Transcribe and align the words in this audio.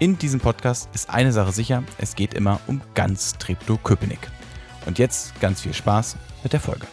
In 0.00 0.16
diesem 0.16 0.38
Podcast 0.38 0.88
ist 0.94 1.10
eine 1.10 1.32
Sache 1.32 1.50
sicher, 1.50 1.82
es 1.98 2.14
geht 2.14 2.32
immer 2.32 2.60
um 2.68 2.80
ganz 2.94 3.36
Treptow-Köpenick. 3.38 4.20
Und 4.86 5.00
jetzt 5.00 5.38
ganz 5.40 5.62
viel 5.62 5.74
Spaß 5.74 6.16
mit 6.44 6.52
der 6.52 6.60
Folge. 6.60 6.86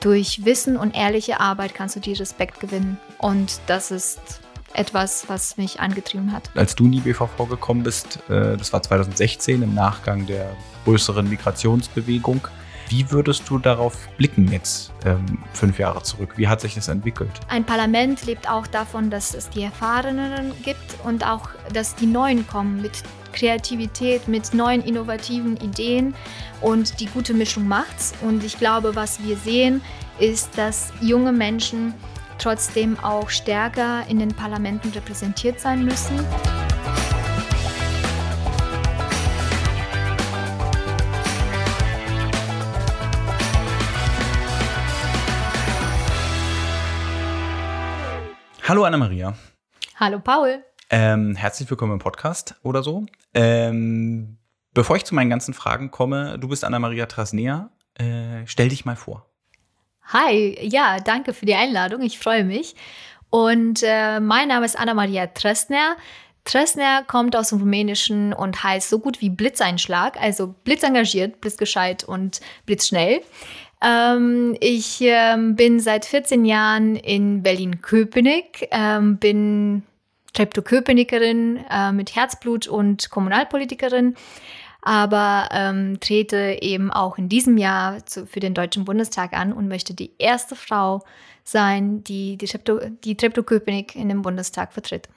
Durch 0.00 0.44
Wissen 0.44 0.76
und 0.76 0.96
ehrliche 0.96 1.38
Arbeit 1.38 1.76
kannst 1.76 1.94
du 1.94 2.00
dir 2.00 2.18
Respekt 2.18 2.58
gewinnen. 2.58 2.98
Und 3.18 3.60
das 3.68 3.92
ist 3.92 4.40
etwas, 4.72 5.28
was 5.28 5.56
mich 5.56 5.78
angetrieben 5.78 6.32
hat. 6.32 6.50
Als 6.56 6.74
du 6.74 6.86
in 6.86 6.92
die 6.92 7.00
BVV 7.00 7.48
gekommen 7.48 7.84
bist, 7.84 8.18
äh, 8.28 8.56
das 8.56 8.72
war 8.72 8.82
2016 8.82 9.62
im 9.62 9.74
Nachgang 9.74 10.26
der 10.26 10.56
größeren 10.84 11.28
Migrationsbewegung, 11.28 12.48
wie 12.94 13.10
würdest 13.10 13.50
du 13.50 13.58
darauf 13.58 14.08
blicken 14.16 14.52
jetzt 14.52 14.92
ähm, 15.04 15.38
fünf 15.52 15.80
Jahre 15.80 16.02
zurück? 16.04 16.34
Wie 16.36 16.46
hat 16.46 16.60
sich 16.60 16.76
das 16.76 16.86
entwickelt? 16.86 17.32
Ein 17.48 17.64
Parlament 17.64 18.24
lebt 18.24 18.48
auch 18.48 18.68
davon, 18.68 19.10
dass 19.10 19.34
es 19.34 19.50
die 19.50 19.62
Erfahrenen 19.62 20.52
gibt 20.62 20.96
und 21.02 21.26
auch, 21.26 21.48
dass 21.72 21.96
die 21.96 22.06
Neuen 22.06 22.46
kommen 22.46 22.80
mit 22.80 22.92
Kreativität, 23.32 24.28
mit 24.28 24.54
neuen 24.54 24.80
innovativen 24.80 25.56
Ideen 25.56 26.14
und 26.60 27.00
die 27.00 27.06
gute 27.06 27.34
Mischung 27.34 27.66
macht's. 27.66 28.12
Und 28.22 28.44
ich 28.44 28.58
glaube, 28.58 28.94
was 28.94 29.20
wir 29.24 29.36
sehen, 29.36 29.82
ist, 30.20 30.56
dass 30.56 30.92
junge 31.00 31.32
Menschen 31.32 31.94
trotzdem 32.38 32.96
auch 33.00 33.28
stärker 33.28 34.04
in 34.08 34.20
den 34.20 34.32
Parlamenten 34.32 34.90
repräsentiert 34.90 35.58
sein 35.58 35.84
müssen. 35.84 36.24
Hallo 48.66 48.84
Anna-Maria. 48.84 49.34
Hallo 49.96 50.20
Paul. 50.20 50.64
Ähm, 50.88 51.36
herzlich 51.36 51.68
willkommen 51.68 51.92
im 51.92 51.98
Podcast 51.98 52.54
oder 52.62 52.82
so. 52.82 53.04
Ähm, 53.34 54.38
bevor 54.72 54.96
ich 54.96 55.04
zu 55.04 55.14
meinen 55.14 55.28
ganzen 55.28 55.52
Fragen 55.52 55.90
komme, 55.90 56.38
du 56.38 56.48
bist 56.48 56.64
Anna-Maria 56.64 57.04
Trasnea. 57.04 57.68
Äh, 57.98 58.46
stell 58.46 58.70
dich 58.70 58.86
mal 58.86 58.96
vor. 58.96 59.26
Hi, 60.04 60.58
ja, 60.62 60.98
danke 61.00 61.34
für 61.34 61.44
die 61.44 61.54
Einladung. 61.54 62.00
Ich 62.00 62.18
freue 62.18 62.42
mich. 62.44 62.74
Und 63.28 63.82
äh, 63.82 64.18
mein 64.20 64.48
Name 64.48 64.64
ist 64.64 64.78
Anna-Maria 64.78 65.26
Tresner. 65.26 65.96
Tresner 66.44 67.02
kommt 67.02 67.36
aus 67.36 67.50
dem 67.50 67.58
Rumänischen 67.58 68.32
und 68.32 68.64
heißt 68.64 68.88
so 68.88 68.98
gut 68.98 69.20
wie 69.20 69.28
Blitzeinschlag, 69.28 70.18
also 70.18 70.54
blitzengagiert, 70.64 71.42
blitzgescheit 71.42 72.02
und 72.04 72.40
blitzschnell. 72.64 73.20
Ähm, 73.84 74.56
ich 74.60 74.98
ähm, 75.02 75.56
bin 75.56 75.78
seit 75.78 76.06
14 76.06 76.44
Jahren 76.44 76.96
in 76.96 77.42
Berlin-Köpenick, 77.42 78.68
ähm, 78.70 79.18
bin 79.18 79.82
Treptow-Köpenikerin 80.32 81.64
äh, 81.70 81.92
mit 81.92 82.16
Herzblut 82.16 82.66
und 82.66 83.10
Kommunalpolitikerin, 83.10 84.16
aber 84.80 85.48
ähm, 85.52 86.00
trete 86.00 86.58
eben 86.60 86.90
auch 86.90 87.18
in 87.18 87.28
diesem 87.28 87.58
Jahr 87.58 88.04
zu, 88.06 88.26
für 88.26 88.40
den 88.40 88.54
Deutschen 88.54 88.84
Bundestag 88.84 89.34
an 89.34 89.52
und 89.52 89.68
möchte 89.68 89.92
die 89.92 90.12
erste 90.18 90.56
Frau 90.56 91.04
sein, 91.42 92.02
die 92.04 92.38
die, 92.38 92.46
Treptow, 92.46 92.80
die 93.04 93.16
Treptow-Köpenick 93.16 93.96
in 93.96 94.08
dem 94.08 94.22
Bundestag 94.22 94.72
vertritt. 94.72 95.08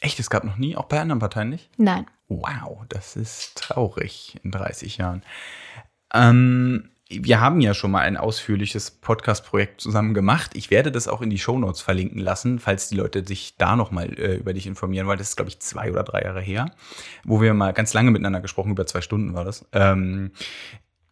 Echt? 0.00 0.20
Es 0.20 0.28
gab 0.28 0.44
noch 0.44 0.58
nie, 0.58 0.76
auch 0.76 0.84
bei 0.84 1.00
anderen 1.00 1.20
Parteien 1.20 1.48
nicht? 1.48 1.70
Nein. 1.78 2.06
Wow, 2.28 2.84
das 2.90 3.16
ist 3.16 3.56
traurig 3.56 4.36
in 4.42 4.50
30 4.50 4.98
Jahren. 4.98 5.22
Ähm, 6.12 6.90
wir 7.08 7.40
haben 7.40 7.60
ja 7.60 7.72
schon 7.72 7.92
mal 7.92 8.00
ein 8.00 8.16
ausführliches 8.16 8.90
Podcast-Projekt 8.90 9.80
zusammen 9.80 10.12
gemacht. 10.12 10.52
Ich 10.54 10.70
werde 10.70 10.90
das 10.90 11.06
auch 11.06 11.22
in 11.22 11.30
die 11.30 11.38
Shownotes 11.38 11.80
verlinken 11.80 12.18
lassen, 12.18 12.58
falls 12.58 12.88
die 12.88 12.96
Leute 12.96 13.24
sich 13.24 13.56
da 13.56 13.76
noch 13.76 13.92
mal 13.92 14.12
äh, 14.18 14.36
über 14.36 14.52
dich 14.52 14.66
informieren 14.66 15.06
wollen. 15.06 15.18
Das 15.18 15.28
ist, 15.28 15.36
glaube 15.36 15.50
ich, 15.50 15.60
zwei 15.60 15.90
oder 15.90 16.02
drei 16.02 16.22
Jahre 16.22 16.40
her, 16.40 16.72
wo 17.24 17.40
wir 17.40 17.54
mal 17.54 17.72
ganz 17.72 17.94
lange 17.94 18.10
miteinander 18.10 18.40
gesprochen, 18.40 18.72
über 18.72 18.86
zwei 18.86 19.02
Stunden 19.02 19.34
war 19.34 19.44
das. 19.44 19.64
Ähm, 19.72 20.32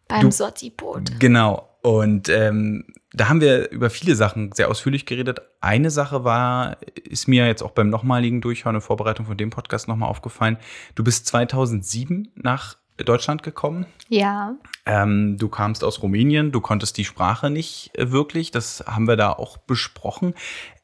Beim 0.09 0.31
Sortipot. 0.31 1.19
Genau. 1.19 1.69
Und 1.81 2.29
ähm, 2.29 2.85
da 3.13 3.29
haben 3.29 3.41
wir 3.41 3.69
über 3.69 3.89
viele 3.89 4.15
Sachen 4.15 4.51
sehr 4.51 4.69
ausführlich 4.69 5.05
geredet. 5.05 5.39
Eine 5.61 5.91
Sache 5.91 6.23
war, 6.23 6.77
ist 7.07 7.27
mir 7.27 7.47
jetzt 7.47 7.61
auch 7.61 7.71
beim 7.71 7.89
nochmaligen 7.89 8.41
Durchhören 8.41 8.75
und 8.75 8.81
Vorbereitung 8.81 9.27
von 9.27 9.37
dem 9.37 9.49
Podcast 9.49 9.87
nochmal 9.87 10.09
aufgefallen. 10.09 10.57
Du 10.95 11.03
bist 11.03 11.27
2007 11.27 12.31
nach 12.35 12.77
Deutschland 13.03 13.43
gekommen. 13.43 13.85
Ja. 14.07 14.55
Ähm, 14.85 15.37
du 15.37 15.49
kamst 15.49 15.83
aus 15.83 16.01
Rumänien, 16.01 16.51
du 16.51 16.61
konntest 16.61 16.97
die 16.97 17.05
Sprache 17.05 17.49
nicht 17.49 17.91
äh, 17.97 18.11
wirklich, 18.11 18.51
das 18.51 18.83
haben 18.87 19.07
wir 19.07 19.17
da 19.17 19.31
auch 19.31 19.57
besprochen. 19.57 20.33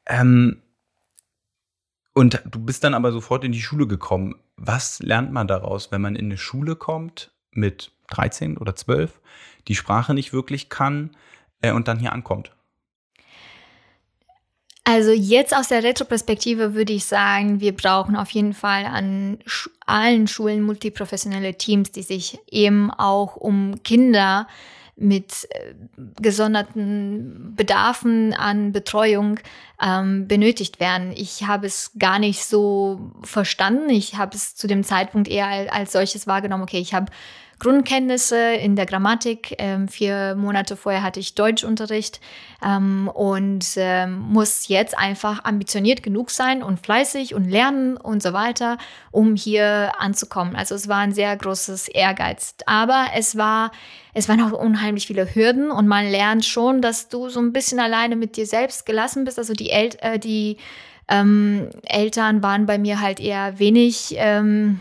Ähm, 0.06 0.62
und 2.14 2.42
du 2.46 2.60
bist 2.60 2.84
dann 2.84 2.94
aber 2.94 3.12
sofort 3.12 3.44
in 3.44 3.54
die 3.54 3.62
Schule 3.62 3.88
gekommen. 3.88 4.36
Was 4.58 5.00
lernt 5.00 5.32
man 5.32 5.48
daraus, 5.48 5.92
wenn 5.92 6.02
man 6.02 6.16
in 6.16 6.26
eine 6.26 6.38
Schule 6.38 6.76
kommt 6.76 7.32
mit 7.52 7.92
13 8.10 8.58
oder 8.58 8.76
12, 8.76 9.22
die 9.68 9.76
Sprache 9.76 10.14
nicht 10.14 10.34
wirklich 10.34 10.70
kann 10.70 11.16
äh, 11.62 11.72
und 11.72 11.88
dann 11.88 12.00
hier 12.00 12.12
ankommt? 12.12 12.52
Also 14.84 15.12
jetzt 15.12 15.56
aus 15.56 15.68
der 15.68 15.84
Retroperspektive 15.84 16.74
würde 16.74 16.94
ich 16.94 17.06
sagen, 17.06 17.60
wir 17.60 17.76
brauchen 17.76 18.16
auf 18.16 18.32
jeden 18.32 18.54
Fall 18.54 18.86
an 18.86 19.38
allen 19.86 20.28
Schulen 20.28 20.64
multiprofessionelle 20.64 21.56
Teams, 21.56 21.92
die 21.92 22.02
sich 22.02 22.40
eben 22.50 22.90
auch 22.90 23.36
um 23.36 23.84
Kinder 23.84 24.48
mit 24.96 25.48
äh, 25.52 25.74
gesonderten 26.22 27.54
Bedarfen 27.56 28.34
an 28.34 28.72
Betreuung 28.72 29.40
ähm, 29.82 30.28
benötigt 30.28 30.80
werden. 30.80 31.12
Ich 31.16 31.48
habe 31.48 31.68
es 31.68 31.92
gar 31.98 32.20
nicht 32.20 32.46
so 32.46 33.12
verstanden. 33.24 33.90
Ich 33.90 34.16
habe 34.16 34.36
es 34.36 34.56
zu 34.56 34.68
dem 34.68 34.84
Zeitpunkt 34.84 35.28
eher 35.28 35.74
als 35.74 35.92
solches 35.92 36.28
wahrgenommen. 36.28 36.64
Okay, 36.64 36.80
ich 36.80 36.94
habe 36.94 37.12
Grundkenntnisse 37.62 38.54
in 38.56 38.76
der 38.76 38.88
Grammatik. 38.88 39.54
Ähm, 39.60 39.88
vier 39.88 40.34
Monate 40.36 40.76
vorher 40.76 41.04
hatte 41.04 41.20
ich 41.20 41.36
Deutschunterricht 41.36 42.20
ähm, 42.66 43.08
und 43.08 43.64
ähm, 43.76 44.18
muss 44.18 44.68
jetzt 44.68 44.98
einfach 44.98 45.46
ambitioniert 45.46 46.02
genug 46.02 46.32
sein 46.32 46.64
und 46.64 46.80
fleißig 46.80 47.36
und 47.36 47.48
lernen 47.48 47.98
und 47.98 48.24
so 48.24 48.34
weiter, 48.34 48.80
um 49.12 49.36
hier 49.36 49.92
anzukommen. 50.00 50.56
Also 50.56 50.74
es 50.74 50.88
war 50.88 50.98
ein 50.98 51.14
sehr 51.14 51.38
großes 51.38 51.88
Ehrgeiz. 51.88 52.56
Aber 52.66 53.06
es 53.16 53.38
war, 53.38 53.72
es 54.16 54.28
waren 54.28 54.42
auch 54.42 54.60
unheimlich 54.60 55.06
viele 55.06 55.36
Hürden 55.36 55.70
und 55.70 55.88
man 55.88 56.10
lernt 56.10 56.46
schon, 56.46 56.82
dass 56.82 57.10
du 57.10 57.30
so 57.30 57.40
ein 57.40 57.54
bisschen 57.54 57.80
alleine 57.80 58.16
mit 58.16 58.38
dir 58.38 58.48
selbst 58.48 58.88
gelassen 58.88 59.24
bist. 59.24 59.38
Also 59.38 59.54
die, 59.54 59.70
El 59.70 59.92
äh, 60.00 60.18
die 60.18 60.58
ähm, 61.08 61.70
Eltern 61.84 62.42
waren 62.42 62.66
bei 62.66 62.80
mir 62.80 63.02
halt 63.02 63.20
eher 63.20 63.60
wenig 63.60 64.16
ähm, 64.18 64.80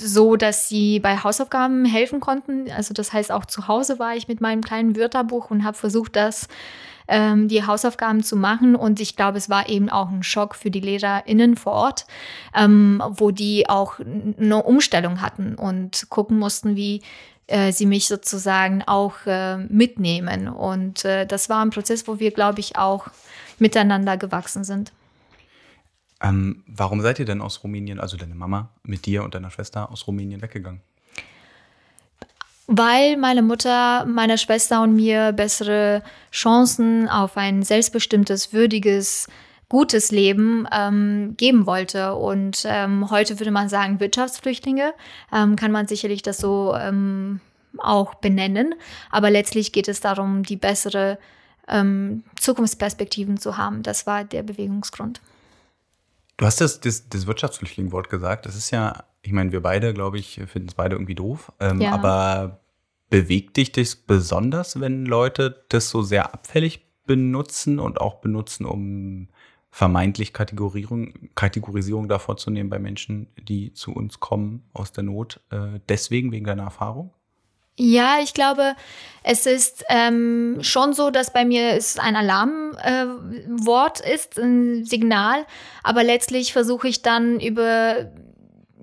so, 0.00 0.36
dass 0.36 0.68
sie 0.68 0.98
bei 1.00 1.16
Hausaufgaben 1.18 1.84
helfen 1.84 2.20
konnten. 2.20 2.70
Also 2.70 2.92
das 2.92 3.12
heißt, 3.12 3.30
auch 3.30 3.44
zu 3.44 3.68
Hause 3.68 3.98
war 3.98 4.16
ich 4.16 4.26
mit 4.26 4.40
meinem 4.40 4.62
kleinen 4.62 4.96
Wörterbuch 4.96 5.50
und 5.50 5.64
habe 5.64 5.76
versucht, 5.76 6.16
das 6.16 6.48
ähm, 7.06 7.48
die 7.48 7.64
Hausaufgaben 7.64 8.22
zu 8.22 8.36
machen. 8.36 8.74
Und 8.74 9.00
ich 9.00 9.16
glaube, 9.16 9.38
es 9.38 9.48
war 9.48 9.68
eben 9.68 9.90
auch 9.90 10.10
ein 10.10 10.22
Schock 10.22 10.54
für 10.54 10.70
die 10.70 10.80
LehrerInnen 10.80 11.56
vor 11.56 11.72
Ort, 11.72 12.06
ähm, 12.54 13.02
wo 13.10 13.30
die 13.30 13.68
auch 13.68 14.00
eine 14.00 14.62
Umstellung 14.62 15.20
hatten 15.20 15.54
und 15.54 16.06
gucken 16.08 16.38
mussten, 16.38 16.76
wie 16.76 17.02
äh, 17.46 17.72
sie 17.72 17.86
mich 17.86 18.08
sozusagen 18.08 18.82
auch 18.82 19.14
äh, 19.26 19.58
mitnehmen. 19.58 20.48
Und 20.48 21.04
äh, 21.04 21.26
das 21.26 21.48
war 21.48 21.64
ein 21.64 21.70
Prozess, 21.70 22.08
wo 22.08 22.18
wir, 22.18 22.30
glaube 22.30 22.60
ich, 22.60 22.76
auch 22.76 23.06
miteinander 23.58 24.16
gewachsen 24.16 24.64
sind. 24.64 24.92
Ähm, 26.22 26.62
warum 26.66 27.00
seid 27.00 27.18
ihr 27.18 27.24
denn 27.24 27.40
aus 27.40 27.62
Rumänien, 27.62 28.00
also 28.00 28.16
deine 28.16 28.34
Mama 28.34 28.70
mit 28.82 29.06
dir 29.06 29.24
und 29.24 29.34
deiner 29.34 29.50
Schwester 29.50 29.90
aus 29.90 30.06
Rumänien 30.06 30.42
weggegangen? 30.42 30.80
Weil 32.66 33.18
meine 33.18 33.42
Mutter 33.42 34.06
meiner 34.06 34.38
Schwester 34.38 34.82
und 34.82 34.94
mir 34.94 35.32
bessere 35.32 36.02
Chancen 36.32 37.08
auf 37.08 37.36
ein 37.36 37.62
selbstbestimmtes, 37.62 38.54
würdiges, 38.54 39.28
gutes 39.68 40.10
Leben 40.10 40.66
ähm, 40.72 41.34
geben 41.36 41.66
wollte. 41.66 42.14
Und 42.14 42.64
ähm, 42.66 43.10
heute 43.10 43.38
würde 43.38 43.50
man 43.50 43.68
sagen 43.68 44.00
Wirtschaftsflüchtlinge, 44.00 44.94
ähm, 45.32 45.56
kann 45.56 45.72
man 45.72 45.86
sicherlich 45.88 46.22
das 46.22 46.38
so 46.38 46.74
ähm, 46.74 47.40
auch 47.78 48.14
benennen. 48.14 48.74
Aber 49.10 49.30
letztlich 49.30 49.72
geht 49.72 49.88
es 49.88 50.00
darum, 50.00 50.42
die 50.42 50.56
bessere 50.56 51.18
ähm, 51.68 52.24
Zukunftsperspektiven 52.36 53.36
zu 53.36 53.58
haben. 53.58 53.82
Das 53.82 54.06
war 54.06 54.24
der 54.24 54.42
Bewegungsgrund. 54.42 55.20
Du 56.36 56.46
hast 56.46 56.60
das, 56.60 56.80
das, 56.80 57.08
das 57.08 57.26
Wirtschaftsflüchtling-Wort 57.26 58.08
gesagt. 58.08 58.46
Das 58.46 58.56
ist 58.56 58.70
ja, 58.70 59.04
ich 59.22 59.32
meine, 59.32 59.52
wir 59.52 59.62
beide, 59.62 59.94
glaube 59.94 60.18
ich, 60.18 60.40
finden 60.46 60.68
es 60.68 60.74
beide 60.74 60.96
irgendwie 60.96 61.14
doof. 61.14 61.52
Ähm, 61.60 61.80
ja. 61.80 61.92
Aber 61.92 62.60
bewegt 63.08 63.56
dich 63.56 63.72
das 63.72 63.94
besonders, 63.94 64.80
wenn 64.80 65.06
Leute 65.06 65.64
das 65.68 65.90
so 65.90 66.02
sehr 66.02 66.34
abfällig 66.34 66.86
benutzen 67.06 67.78
und 67.78 68.00
auch 68.00 68.16
benutzen, 68.16 68.66
um 68.66 69.28
vermeintlich 69.70 70.32
Kategorisierung, 70.32 71.30
Kategorisierung 71.34 72.08
davor 72.08 72.36
zu 72.36 72.50
nehmen 72.50 72.70
bei 72.70 72.78
Menschen, 72.78 73.28
die 73.36 73.72
zu 73.72 73.92
uns 73.92 74.20
kommen 74.20 74.62
aus 74.72 74.92
der 74.92 75.04
Not, 75.04 75.40
äh, 75.50 75.80
deswegen 75.88 76.32
wegen 76.32 76.44
deiner 76.44 76.62
Erfahrung? 76.64 77.12
Ja, 77.76 78.18
ich 78.22 78.34
glaube, 78.34 78.76
es 79.24 79.46
ist 79.46 79.84
ähm, 79.88 80.58
schon 80.60 80.92
so, 80.92 81.10
dass 81.10 81.32
bei 81.32 81.44
mir 81.44 81.72
es 81.72 81.98
ein 81.98 82.14
Alarmwort 82.14 84.04
äh, 84.04 84.14
ist, 84.14 84.38
ein 84.38 84.84
Signal, 84.84 85.44
aber 85.82 86.04
letztlich 86.04 86.52
versuche 86.52 86.88
ich 86.88 87.02
dann 87.02 87.40
über 87.40 88.12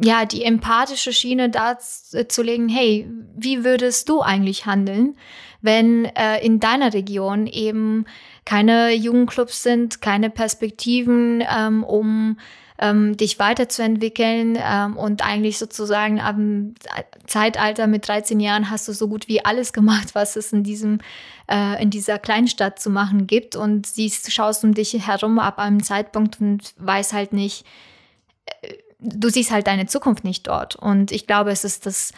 ja, 0.03 0.25
die 0.25 0.43
empathische 0.43 1.13
Schiene 1.13 1.49
darzulegen, 1.49 2.69
hey, 2.69 3.07
wie 3.35 3.63
würdest 3.63 4.09
du 4.09 4.21
eigentlich 4.21 4.65
handeln, 4.65 5.15
wenn 5.61 6.05
äh, 6.05 6.43
in 6.43 6.59
deiner 6.59 6.93
Region 6.93 7.45
eben 7.45 8.05
keine 8.43 8.93
Jugendclubs 8.93 9.61
sind, 9.61 10.01
keine 10.01 10.31
Perspektiven, 10.31 11.43
ähm, 11.47 11.83
um 11.83 12.37
ähm, 12.81 13.15
dich 13.15 13.37
weiterzuentwickeln 13.37 14.57
ähm, 14.59 14.97
und 14.97 15.23
eigentlich 15.23 15.59
sozusagen 15.59 16.19
am 16.19 16.73
Zeitalter 17.27 17.87
mit 17.87 18.07
13 18.07 18.39
Jahren 18.39 18.69
hast 18.71 18.87
du 18.87 18.93
so 18.93 19.07
gut 19.07 19.27
wie 19.27 19.45
alles 19.45 19.71
gemacht, 19.71 20.09
was 20.13 20.35
es 20.35 20.51
in 20.51 20.63
diesem 20.63 20.99
äh, 21.47 21.81
in 21.81 21.91
dieser 21.91 22.17
Kleinstadt 22.17 22.79
zu 22.79 22.89
machen 22.89 23.27
gibt 23.27 23.55
und 23.55 23.85
siehst, 23.85 24.31
schaust 24.33 24.63
um 24.63 24.73
dich 24.73 24.93
herum 25.05 25.37
ab 25.37 25.59
einem 25.59 25.83
Zeitpunkt 25.83 26.41
und 26.41 26.73
weiß 26.77 27.13
halt 27.13 27.33
nicht, 27.33 27.65
äh, 28.61 28.73
du 28.99 29.29
siehst 29.29 29.51
halt 29.51 29.67
deine 29.67 29.85
Zukunft 29.85 30.23
nicht 30.23 30.47
dort. 30.47 30.75
Und 30.75 31.11
ich 31.11 31.27
glaube, 31.27 31.51
es 31.51 31.63
ist 31.63 31.85
das 31.85 32.13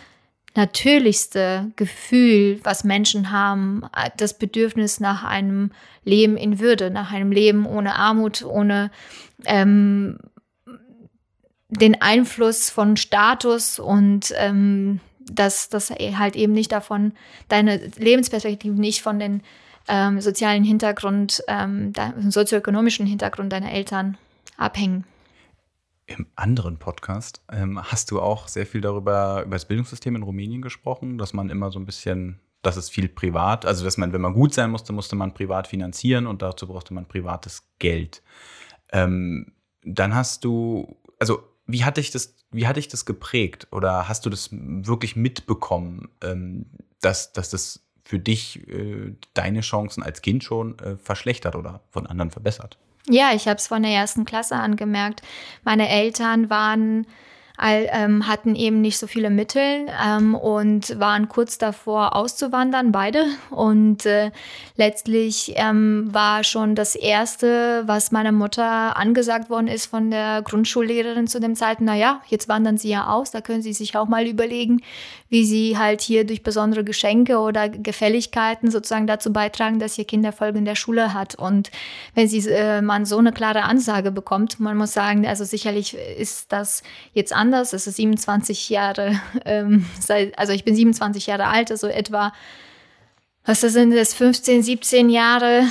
natürlichste 0.56 1.71
Gefühl, 1.75 2.60
was 2.63 2.83
Menschen 2.83 3.31
haben, 3.31 3.83
das 4.18 4.38
Bedürfnis 4.38 5.00
nach 5.00 5.24
einem 5.24 5.71
Leben 6.06 6.38
in 6.38 6.60
Würde, 6.60 6.92
nach 6.92 7.12
einem 7.12 7.31
Leben 7.31 7.65
ohne 7.65 7.95
Armut, 7.95 8.45
ohne 8.45 8.92
ähm, 9.45 10.19
den 11.80 12.02
Einfluss 12.02 12.70
von 12.70 12.98
Status 12.98 13.80
und 13.80 14.34
ähm, 14.38 15.00
dass 15.20 15.70
das 15.70 15.90
halt 15.90 16.36
eben 16.36 16.54
nicht 16.54 16.72
davon, 16.72 17.14
deine 17.48 17.78
Lebensperspektive 17.98 18.80
nicht 18.80 19.02
von 19.02 19.20
den 19.20 19.42
ähm, 19.88 20.22
sozialen 20.22 20.64
Hintergrund, 20.64 21.44
ähm, 21.48 21.94
sozioökonomischen 22.30 23.06
Hintergrund 23.06 23.52
deiner 23.52 23.72
Eltern 23.72 24.18
abhängen. 24.58 25.06
Im 26.06 26.28
anderen 26.36 26.78
Podcast 26.78 27.42
ähm, 27.52 27.81
hast 27.81 28.12
du 28.12 28.22
auch 28.22 28.48
sehr 28.48 28.66
viel 28.66 28.81
darüber, 28.81 29.44
über 29.46 29.56
das 29.56 29.68
Bildungssystem 29.68 30.16
in 30.16 30.24
Rumänien 30.24 30.62
gesprochen, 30.62 31.18
dass 31.18 31.34
man 31.34 31.50
immer 31.50 31.72
so 31.72 31.80
ein 31.80 31.86
bisschen, 31.86 32.40
dass 32.62 32.75
es 32.75 32.90
viel 32.90 33.08
privat, 33.08 33.66
also 33.66 33.86
dass 33.86 33.98
man, 33.98 34.12
wenn 34.12 34.22
man 34.22 34.34
gut 34.34 34.54
sein 34.54 34.70
musste, 34.70 34.92
musste 34.94 35.16
man 35.16 35.34
privat 35.34 35.68
finanzieren 35.68 36.28
und 36.28 36.42
dazu 36.42 36.68
brauchte 36.68 36.94
man 36.94 37.08
privates 37.08 37.64
Geld. 37.80 38.22
Ähm, 38.92 39.54
dann 39.81 40.14
hast 40.14 40.44
du, 40.44 40.98
also 41.20 41.44
wie 41.65 41.83
hat 41.83 41.98
dich 41.98 42.12
das, 42.12 42.36
wie 42.51 42.68
hat 42.68 42.77
dich 42.77 42.88
das 42.88 43.06
geprägt? 43.06 43.68
Oder 43.71 44.07
hast 44.07 44.25
du 44.25 44.30
das 44.30 44.50
wirklich 44.51 45.15
mitbekommen, 45.15 46.10
ähm, 46.21 46.65
dass, 47.01 47.33
dass 47.33 47.50
das 47.50 47.81
für 48.04 48.19
dich 48.19 48.68
äh, 48.68 49.15
deine 49.33 49.62
Chancen 49.62 50.04
als 50.04 50.21
Kind 50.21 50.44
schon 50.44 50.77
äh, 50.80 50.98
verschlechtert 50.98 51.56
oder 51.56 51.81
von 51.89 52.06
anderen 52.06 52.31
verbessert? 52.31 52.77
Ja, 53.10 53.31
ich 53.33 53.48
habe 53.48 53.57
es 53.57 53.68
von 53.68 53.83
der 53.83 53.92
ersten 53.92 54.25
Klasse 54.25 54.56
angemerkt. 54.56 55.21
Meine 55.63 55.89
Eltern 55.89 56.50
waren 56.50 57.06
all, 57.58 57.88
ähm, 57.92 58.28
hatten 58.28 58.56
eben 58.56 58.82
nicht 58.82 58.98
so 58.98 59.06
viele 59.06 59.30
Mittel 59.30 59.88
ähm, 60.04 60.34
und 60.34 61.00
waren 61.00 61.30
kurz 61.30 61.58
davor 61.58 62.16
auszuwandern, 62.16 62.92
beide. 62.92 63.26
Und 63.52 64.06
äh, 64.06 64.32
letztlich 64.76 65.54
ähm, 65.56 66.08
war 66.12 66.44
schon 66.44 66.76
das 66.76 66.96
Erste, 66.96 67.84
was 67.86 68.12
meiner 68.12 68.32
Mutter 68.32 68.98
angesagt 68.98 69.50
worden 69.50 69.68
ist 69.68 69.86
von 69.86 70.10
der 70.10 70.42
Grundschullehrerin 70.42 71.28
zu 71.28 71.40
dem 71.40 71.56
Zeitpunkt, 71.56 71.92
naja, 71.92 72.22
jetzt 72.28 72.50
wandern 72.50 72.78
Sie 72.78 72.90
ja 72.90 73.08
aus, 73.08 73.32
da 73.32 73.42
können 73.42 73.62
Sie 73.62 73.74
sich 73.74 73.96
auch 73.96 74.08
mal 74.08 74.26
überlegen, 74.28 74.82
wie 75.34 75.46
Sie 75.46 75.80
halt 75.80 76.02
hier 76.02 76.26
durch 76.26 76.44
besondere 76.44 76.84
Geschenke 76.84 77.40
oder 77.40 77.68
Gefälligkeiten 77.68 78.70
sozusagen 78.70 79.08
dazu 79.08 79.34
beitragen, 79.34 79.80
dass 79.80 79.98
Ihr 79.98 80.06
Kind 80.06 80.24
Erfolg 80.24 80.56
in 80.56 80.64
der 80.64 80.76
Schule 80.76 81.16
hat. 81.16 81.34
Und 81.34 81.72
wenn 82.14 82.28
Sie, 82.28 82.48
äh, 82.48 82.84
man 82.84 83.08
so 83.08 83.18
eine 83.18 83.32
klare 83.32 83.64
Ansage 83.64 84.12
bekommt, 84.12 84.60
man 84.60 84.78
muss 84.78 84.94
sagen, 84.94 85.26
also 85.26 85.44
sicherlich 85.44 85.96
ist 85.96 86.52
das 86.52 86.84
jetzt 87.14 87.34
anders. 87.34 87.74
Es 87.74 87.88
ist 87.88 87.96
27 87.96 88.70
Jahre, 88.70 89.20
ähm, 89.46 89.88
seit, 90.00 90.38
also 90.38 90.54
ich 90.54 90.66
bin 90.66 90.76
27 90.76 91.26
Jahre 91.26 91.48
alt, 91.48 91.72
also 91.72 91.88
etwa, 91.88 92.32
was 93.44 93.62
sind 93.62 93.90
das, 93.90 94.14
15, 94.14 94.62
17 94.62 95.10
Jahre, 95.10 95.64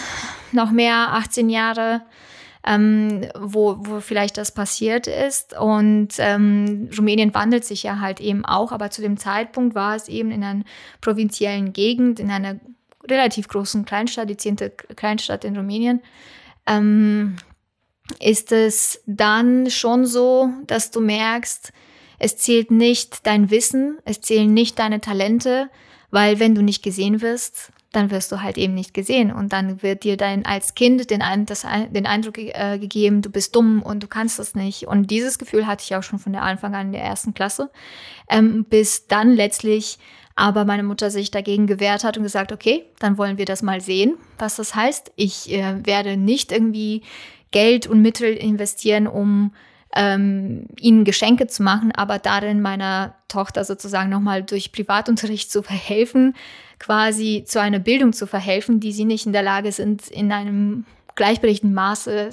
noch 0.51 0.73
mehr, 0.73 1.13
18 1.13 1.49
Jahre. 1.49 2.03
Ähm, 2.65 3.29
wo, 3.37 3.77
wo 3.81 3.99
vielleicht 3.99 4.39
das 4.39 4.55
passiert 4.55 5.09
ist. 5.09 5.59
Und 5.59 6.11
ähm, 6.19 6.89
Rumänien 6.97 7.35
wandelt 7.35 7.65
sich 7.65 7.83
ja 7.83 7.99
halt 7.99 8.21
eben 8.21 8.45
auch, 8.45 8.71
aber 8.71 8.91
zu 8.91 9.03
dem 9.03 9.17
Zeitpunkt 9.17 9.75
war 9.75 9.97
es 9.97 10.07
eben 10.07 10.31
in 10.31 10.45
einer 10.45 10.63
provinziellen 11.01 11.73
Gegend, 11.73 12.21
in 12.21 12.31
einer 12.31 12.61
relativ 13.09 13.49
großen 13.49 13.85
Kleinstadt, 13.85 14.31
die 14.31 14.37
zehnte 14.37 14.71
Kleinstadt 14.71 15.45
in 15.45 15.57
Rumänien. 15.57 16.03
Ähm, 16.67 17.37
ist 18.21 18.53
es 18.53 19.03
dann 19.07 19.71
schon 19.71 20.07
so, 20.07 20.51
dass 20.67 20.91
du 20.91 21.01
merkst, 21.01 21.73
es 22.19 22.37
zählt 22.37 22.71
nicht 22.71 23.27
dein 23.27 23.51
Wissen, 23.51 23.99
es 24.05 24.21
zählen 24.21 24.53
nicht 24.53 24.79
deine 24.79 25.01
Talente, 25.01 25.71
weil 26.11 26.39
wenn 26.39 26.55
du 26.55 26.63
nicht 26.63 26.83
gesehen 26.83 27.21
wirst, 27.21 27.73
dann 27.93 28.11
wirst 28.11 28.33
du 28.33 28.43
halt 28.43 28.59
eben 28.59 28.75
nicht 28.75 28.95
gesehen 28.95 29.31
und 29.31 29.53
dann 29.53 29.83
wird 29.83 30.05
dir 30.05 30.17
dein 30.17 30.47
als 30.47 30.75
Kind 30.75 31.11
den, 31.11 31.23
das, 31.47 31.67
den 31.91 32.07
Eindruck 32.07 32.39
äh, 32.39 32.79
gegeben, 32.79 33.23
du 33.23 33.31
bist 33.31 33.55
dumm 33.55 33.83
und 33.83 34.03
du 34.03 34.09
kannst 34.09 34.39
das 34.39 34.55
nicht. 34.55 34.89
Und 34.89 35.11
dieses 35.11 35.39
Gefühl 35.39 35.67
hatte 35.67 35.85
ich 35.85 35.95
auch 35.95 36.03
schon 36.03 36.19
von 36.19 36.33
der 36.33 36.43
Anfang 36.43 36.75
an 36.75 36.87
in 36.87 36.93
der 36.93 37.05
ersten 37.05 37.35
Klasse, 37.35 37.71
ähm, 38.29 38.65
bis 38.65 39.07
dann 39.07 39.33
letztlich 39.33 39.99
aber 40.35 40.65
meine 40.65 40.83
Mutter 40.83 41.11
sich 41.11 41.31
dagegen 41.31 41.67
gewehrt 41.67 42.05
hat 42.05 42.17
und 42.17 42.23
gesagt, 42.23 42.53
okay, 42.53 42.85
dann 42.99 43.19
wollen 43.19 43.37
wir 43.37 43.45
das 43.45 43.63
mal 43.63 43.83
sehen, 43.83 44.17
was 44.39 44.57
das 44.57 44.75
heißt. 44.75 45.13
Ich 45.17 45.53
äh, 45.53 45.85
werde 45.85 46.17
nicht 46.17 46.53
irgendwie 46.53 47.03
Geld 47.51 47.87
und 47.87 48.01
Mittel 48.01 48.33
investieren, 48.35 49.07
um 49.07 49.53
ähm, 49.95 50.67
ihnen 50.79 51.05
Geschenke 51.05 51.47
zu 51.47 51.63
machen, 51.63 51.93
aber 51.93 52.19
darin 52.19 52.61
meiner 52.61 53.15
Tochter 53.29 53.65
sozusagen 53.65 54.11
nochmal 54.11 54.43
durch 54.43 54.73
Privatunterricht 54.73 55.51
zu 55.51 55.63
verhelfen, 55.63 56.35
quasi 56.79 57.45
zu 57.47 57.61
einer 57.61 57.79
Bildung 57.79 58.13
zu 58.13 58.27
verhelfen, 58.27 58.81
die 58.81 58.93
sie 58.93 59.05
nicht 59.05 59.27
in 59.27 59.33
der 59.33 59.43
Lage 59.43 59.71
sind, 59.73 60.09
in 60.09 60.33
einem 60.33 60.85
gleichberechtigten 61.15 61.75
Maße 61.75 62.31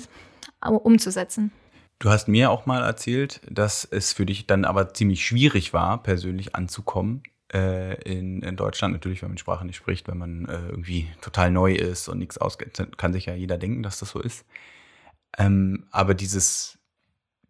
umzusetzen. 0.61 1.51
Du 1.99 2.09
hast 2.09 2.29
mir 2.29 2.49
auch 2.49 2.65
mal 2.65 2.81
erzählt, 2.81 3.41
dass 3.49 3.83
es 3.83 4.13
für 4.13 4.25
dich 4.25 4.47
dann 4.47 4.63
aber 4.63 4.93
ziemlich 4.93 5.25
schwierig 5.25 5.73
war, 5.73 6.01
persönlich 6.01 6.55
anzukommen 6.55 7.23
äh, 7.53 8.01
in, 8.03 8.41
in, 8.41 8.55
Deutschland. 8.55 8.93
Natürlich, 8.93 9.21
wenn 9.21 9.29
man 9.29 9.37
Sprache 9.37 9.65
nicht 9.65 9.75
spricht, 9.75 10.07
wenn 10.07 10.17
man 10.17 10.45
äh, 10.45 10.69
irgendwie 10.69 11.09
total 11.19 11.51
neu 11.51 11.73
ist 11.73 12.07
und 12.07 12.19
nichts 12.19 12.37
auskennt, 12.37 12.97
kann 12.97 13.11
sich 13.11 13.25
ja 13.25 13.33
jeder 13.33 13.57
denken, 13.57 13.83
dass 13.83 13.99
das 13.99 14.11
so 14.11 14.21
ist. 14.21 14.45
Ähm, 15.37 15.87
aber 15.91 16.13
dieses, 16.13 16.78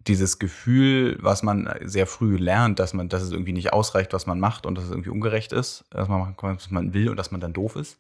dieses 0.10 0.40
Gefühl, 0.40 1.18
was 1.22 1.44
man 1.44 1.74
sehr 1.84 2.08
früh 2.08 2.36
lernt, 2.36 2.80
dass 2.80 2.94
man, 2.94 3.08
dass 3.08 3.22
es 3.22 3.32
irgendwie 3.32 3.54
nicht 3.54 3.72
ausreicht, 3.72 4.12
was 4.14 4.26
man 4.26 4.40
macht 4.40 4.66
und 4.66 4.76
dass 4.76 4.86
es 4.86 4.92
irgendwie 4.92 5.12
ungerecht 5.12 5.54
ist, 5.54 5.86
dass 5.92 6.10
man 6.10 6.20
machen 6.20 6.36
kann, 6.36 6.56
was 6.58 6.72
man 6.72 6.94
will 6.94 7.10
und 7.10 7.18
dass 7.18 7.32
man 7.32 7.40
dann 7.40 7.54
doof 7.54 7.76
ist, 7.76 7.98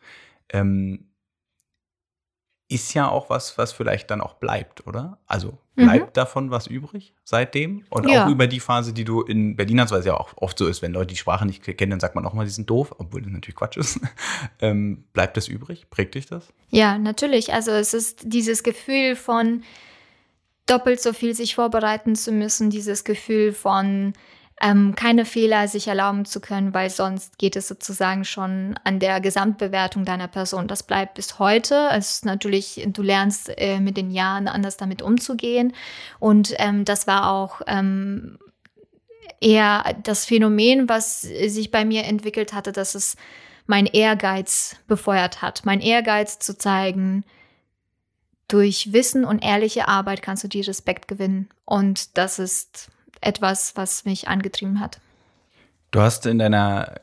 ähm, 0.49 1.05
ist 2.71 2.93
ja 2.93 3.09
auch 3.09 3.31
was, 3.31 3.57
was 3.57 3.71
vielleicht 3.71 4.11
dann 4.11 4.21
auch 4.21 4.35
bleibt, 4.35 4.85
oder? 4.85 5.17
Also 5.25 5.57
bleibt 5.75 6.07
mhm. 6.07 6.13
davon 6.13 6.51
was 6.51 6.67
übrig 6.67 7.15
seitdem? 7.23 7.83
Und 7.89 8.07
ja. 8.07 8.25
auch 8.25 8.29
über 8.29 8.45
die 8.45 8.59
Phase, 8.59 8.93
die 8.93 9.05
du 9.05 9.21
in 9.21 9.55
Berlin 9.55 9.81
hast, 9.81 9.91
weil 9.91 10.01
es 10.01 10.05
ja 10.05 10.15
auch 10.15 10.33
oft 10.35 10.57
so 10.57 10.67
ist, 10.67 10.83
wenn 10.83 10.93
Leute 10.93 11.07
die 11.07 11.15
Sprache 11.15 11.47
nicht 11.47 11.63
kennen, 11.63 11.89
dann 11.89 11.99
sagt 11.99 12.13
man 12.13 12.25
auch 12.27 12.33
mal, 12.33 12.45
die 12.45 12.51
sind 12.51 12.69
doof, 12.69 12.93
obwohl 12.99 13.23
das 13.23 13.31
natürlich 13.31 13.55
Quatsch 13.55 13.77
ist. 13.77 13.99
ähm, 14.61 15.05
bleibt 15.13 15.35
das 15.35 15.47
übrig? 15.47 15.89
Prägt 15.89 16.13
dich 16.13 16.27
das? 16.27 16.53
Ja, 16.69 16.99
natürlich. 16.99 17.53
Also 17.53 17.71
es 17.71 17.95
ist 17.95 18.21
dieses 18.25 18.61
Gefühl 18.61 19.15
von 19.15 19.63
doppelt 20.69 21.01
so 21.01 21.13
viel 21.13 21.33
sich 21.35 21.55
vorbereiten 21.55 22.15
zu 22.15 22.31
müssen, 22.31 22.69
dieses 22.69 23.03
Gefühl 23.03 23.53
von 23.53 24.13
ähm, 24.61 24.93
keine 24.95 25.25
Fehler 25.25 25.67
sich 25.67 25.87
erlauben 25.87 26.25
zu 26.25 26.41
können, 26.41 26.73
weil 26.73 26.89
sonst 26.89 27.37
geht 27.37 27.55
es 27.55 27.67
sozusagen 27.67 28.25
schon 28.25 28.77
an 28.83 28.99
der 28.99 29.21
Gesamtbewertung 29.21 30.03
deiner 30.03 30.27
Person. 30.27 30.67
Das 30.67 30.83
bleibt 30.83 31.13
bis 31.13 31.39
heute. 31.39 31.89
Es 31.93 32.15
ist 32.15 32.25
natürlich, 32.25 32.85
du 32.87 33.01
lernst 33.01 33.51
äh, 33.57 33.79
mit 33.79 33.95
den 33.95 34.11
Jahren 34.11 34.47
anders 34.47 34.75
damit 34.75 35.01
umzugehen. 35.01 35.73
Und 36.19 36.53
ähm, 36.57 36.83
das 36.83 37.07
war 37.07 37.31
auch 37.31 37.61
ähm, 37.67 38.37
eher 39.39 39.95
das 40.03 40.25
Phänomen, 40.25 40.89
was 40.89 41.21
sich 41.21 41.71
bei 41.71 41.85
mir 41.85 42.03
entwickelt 42.03 42.51
hatte, 42.51 42.73
dass 42.73 42.95
es 42.95 43.15
mein 43.65 43.85
Ehrgeiz 43.85 44.75
befeuert 44.87 45.41
hat. 45.41 45.61
Mein 45.63 45.79
Ehrgeiz 45.79 46.39
zu 46.39 46.57
zeigen, 46.57 47.23
durch 48.49 48.91
Wissen 48.91 49.23
und 49.23 49.39
ehrliche 49.39 49.87
Arbeit 49.87 50.21
kannst 50.21 50.43
du 50.43 50.49
dir 50.49 50.67
Respekt 50.67 51.07
gewinnen. 51.07 51.47
Und 51.65 52.17
das 52.17 52.39
ist 52.39 52.91
etwas, 53.21 53.77
was 53.77 54.03
mich 54.03 54.27
angetrieben 54.27 54.81
hat. 54.81 54.99
Du 55.91 56.01
hast 56.01 56.25
in 56.25 56.39
deiner 56.39 56.99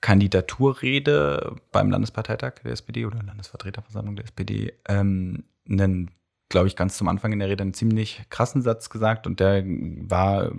Kandidaturrede 0.00 1.56
beim 1.72 1.90
Landesparteitag 1.90 2.54
der 2.64 2.72
SPD 2.72 3.06
oder 3.06 3.22
Landesvertreterversammlung 3.22 4.16
der 4.16 4.26
SPD 4.26 4.74
ähm, 4.88 5.44
einen, 5.68 6.10
glaube 6.48 6.68
ich, 6.68 6.76
ganz 6.76 6.96
zum 6.96 7.08
Anfang 7.08 7.32
in 7.32 7.40
der 7.40 7.48
Rede 7.48 7.62
einen 7.62 7.74
ziemlich 7.74 8.22
krassen 8.30 8.62
Satz 8.62 8.90
gesagt 8.90 9.26
und 9.26 9.40
der 9.40 9.64
war 9.66 10.52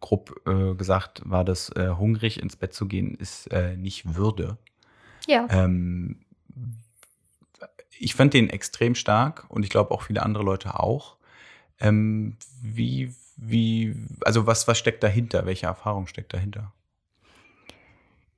grob 0.00 0.34
äh, 0.46 0.74
gesagt, 0.74 1.22
war 1.24 1.44
das 1.44 1.70
äh, 1.76 1.90
hungrig 1.90 2.40
ins 2.40 2.56
Bett 2.56 2.72
zu 2.72 2.86
gehen 2.86 3.14
ist 3.14 3.46
äh, 3.52 3.76
nicht 3.76 4.14
Würde. 4.14 4.56
Ja. 5.26 5.46
Ähm, 5.50 6.20
ich 8.00 8.14
fand 8.14 8.34
den 8.34 8.48
extrem 8.48 8.94
stark 8.94 9.44
und 9.48 9.62
ich 9.62 9.70
glaube 9.70 9.92
auch 9.92 10.02
viele 10.02 10.22
andere 10.22 10.42
Leute 10.42 10.80
auch. 10.80 11.16
Ähm, 11.78 12.36
wie, 12.62 13.14
wie, 13.36 13.94
also 14.24 14.46
was, 14.46 14.66
was 14.66 14.78
steckt 14.78 15.02
dahinter? 15.02 15.44
Welche 15.46 15.66
Erfahrung 15.66 16.06
steckt 16.06 16.32
dahinter? 16.32 16.72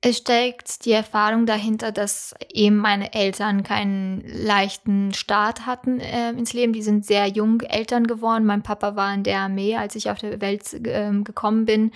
Es 0.04 0.18
steckt 0.18 0.84
die 0.84 0.90
Erfahrung 0.90 1.46
dahinter, 1.46 1.92
dass 1.92 2.34
eben 2.52 2.76
meine 2.76 3.14
Eltern 3.14 3.62
keinen 3.62 4.24
leichten 4.26 5.14
Start 5.14 5.64
hatten 5.64 6.00
äh, 6.00 6.30
ins 6.30 6.52
Leben. 6.52 6.72
Die 6.72 6.82
sind 6.82 7.06
sehr 7.06 7.28
jung 7.28 7.60
Eltern 7.60 8.08
geworden. 8.08 8.44
Mein 8.44 8.64
Papa 8.64 8.96
war 8.96 9.14
in 9.14 9.22
der 9.22 9.38
Armee, 9.38 9.76
als 9.76 9.94
ich 9.94 10.10
auf 10.10 10.18
der 10.18 10.40
Welt 10.40 10.74
äh, 10.74 11.12
gekommen 11.22 11.66
bin. 11.66 11.92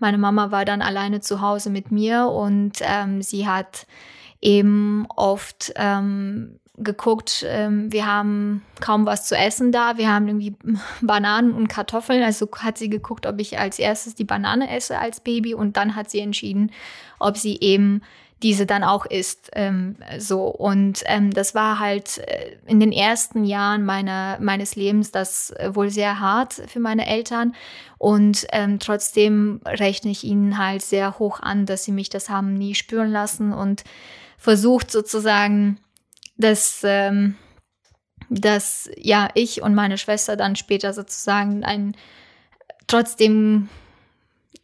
Meine 0.00 0.18
Mama 0.18 0.50
war 0.50 0.64
dann 0.64 0.82
alleine 0.82 1.20
zu 1.20 1.40
Hause 1.40 1.70
mit 1.70 1.92
mir 1.92 2.26
und 2.26 2.78
ähm, 2.80 3.22
sie 3.22 3.46
hat 3.46 3.86
eben 4.40 5.06
oft 5.14 5.72
ähm, 5.76 6.58
geguckt, 6.76 7.44
ähm, 7.48 7.92
wir 7.92 8.06
haben 8.06 8.62
kaum 8.80 9.06
was 9.06 9.26
zu 9.26 9.36
essen 9.36 9.70
da, 9.70 9.96
wir 9.96 10.12
haben 10.12 10.26
irgendwie 10.26 10.56
Bananen 11.00 11.52
und 11.52 11.68
Kartoffeln, 11.68 12.22
also 12.22 12.48
hat 12.58 12.78
sie 12.78 12.90
geguckt, 12.90 13.26
ob 13.26 13.40
ich 13.40 13.58
als 13.58 13.78
erstes 13.78 14.14
die 14.14 14.24
Banane 14.24 14.74
esse 14.74 14.98
als 14.98 15.20
Baby. 15.20 15.54
Und 15.54 15.76
dann 15.76 15.94
hat 15.94 16.10
sie 16.10 16.20
entschieden, 16.20 16.72
ob 17.18 17.36
sie 17.36 17.58
eben 17.60 18.02
diese 18.42 18.66
dann 18.66 18.82
auch 18.82 19.06
isst. 19.06 19.50
Ähm, 19.54 19.96
so. 20.18 20.46
Und 20.46 21.02
ähm, 21.06 21.32
das 21.32 21.54
war 21.54 21.78
halt 21.78 22.18
äh, 22.18 22.56
in 22.66 22.80
den 22.80 22.92
ersten 22.92 23.44
Jahren 23.44 23.84
meiner, 23.84 24.38
meines 24.40 24.74
Lebens 24.74 25.12
das 25.12 25.50
äh, 25.50 25.74
wohl 25.74 25.90
sehr 25.90 26.20
hart 26.20 26.54
für 26.66 26.80
meine 26.80 27.06
Eltern. 27.06 27.54
Und 27.98 28.46
ähm, 28.52 28.80
trotzdem 28.80 29.60
rechne 29.64 30.10
ich 30.10 30.24
ihnen 30.24 30.58
halt 30.58 30.82
sehr 30.82 31.18
hoch 31.18 31.40
an, 31.40 31.66
dass 31.66 31.84
sie 31.84 31.92
mich 31.92 32.10
das 32.10 32.28
haben 32.28 32.54
nie 32.54 32.74
spüren 32.74 33.10
lassen 33.10 33.52
und 33.52 33.84
versucht 34.36 34.90
sozusagen 34.90 35.78
dass, 36.36 36.82
ähm, 36.84 37.36
dass 38.28 38.90
ja 38.96 39.28
ich 39.34 39.62
und 39.62 39.74
meine 39.74 39.98
Schwester 39.98 40.36
dann 40.36 40.56
später 40.56 40.92
sozusagen 40.92 41.64
ein 41.64 41.96
trotzdem 42.86 43.68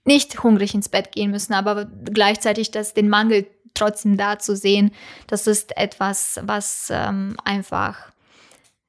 nicht 0.05 0.43
hungrig 0.43 0.75
ins 0.75 0.89
Bett 0.89 1.13
gehen 1.13 1.31
müssen, 1.31 1.53
aber 1.53 1.85
gleichzeitig 1.85 2.71
das, 2.71 2.95
den 2.95 3.09
Mangel 3.09 3.47
trotzdem 3.75 4.17
da 4.17 4.39
zu 4.39 4.57
sehen, 4.57 4.93
das 5.27 5.47
ist 5.47 5.77
etwas, 5.77 6.41
was 6.43 6.89
ähm, 6.91 7.37
einfach 7.45 8.11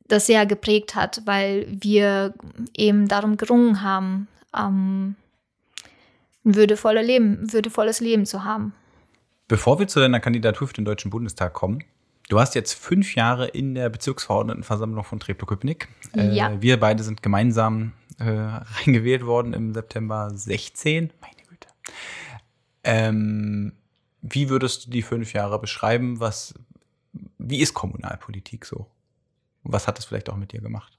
das 0.07 0.25
sehr 0.25 0.45
geprägt 0.45 0.95
hat, 0.95 1.21
weil 1.25 1.67
wir 1.69 2.33
eben 2.75 3.07
darum 3.07 3.37
gerungen 3.37 3.81
haben, 3.81 4.27
ähm, 4.57 5.15
ein 6.43 6.55
würdevolle 6.55 7.01
Leben, 7.01 7.53
würdevolles 7.53 7.99
Leben 7.99 8.25
zu 8.25 8.43
haben. 8.43 8.73
Bevor 9.47 9.79
wir 9.79 9.87
zu 9.87 9.99
deiner 9.99 10.19
Kandidatur 10.19 10.67
für 10.67 10.73
den 10.73 10.85
Deutschen 10.85 11.11
Bundestag 11.11 11.53
kommen, 11.53 11.83
Du 12.31 12.39
hast 12.39 12.55
jetzt 12.55 12.75
fünf 12.75 13.15
Jahre 13.15 13.49
in 13.49 13.75
der 13.75 13.89
Bezirksverordnetenversammlung 13.89 15.03
von 15.03 15.19
Treptow-Köpenick. 15.19 15.89
Äh, 16.15 16.33
ja. 16.33 16.61
wir 16.61 16.79
beide 16.79 17.03
sind 17.03 17.21
gemeinsam 17.21 17.91
äh, 18.19 18.23
reingewählt 18.85 19.25
worden 19.25 19.51
im 19.51 19.73
September 19.73 20.31
16. 20.33 21.11
Meine 21.19 21.35
Güte. 21.49 21.67
Ähm, 22.85 23.73
wie 24.21 24.47
würdest 24.47 24.85
du 24.85 24.91
die 24.91 25.01
fünf 25.01 25.33
Jahre 25.33 25.59
beschreiben? 25.59 26.21
Was, 26.21 26.53
wie 27.37 27.59
ist 27.59 27.73
Kommunalpolitik 27.73 28.63
so? 28.63 28.87
Was 29.63 29.85
hat 29.89 29.97
das 29.97 30.05
vielleicht 30.05 30.29
auch 30.29 30.37
mit 30.37 30.53
dir 30.53 30.61
gemacht? 30.61 30.97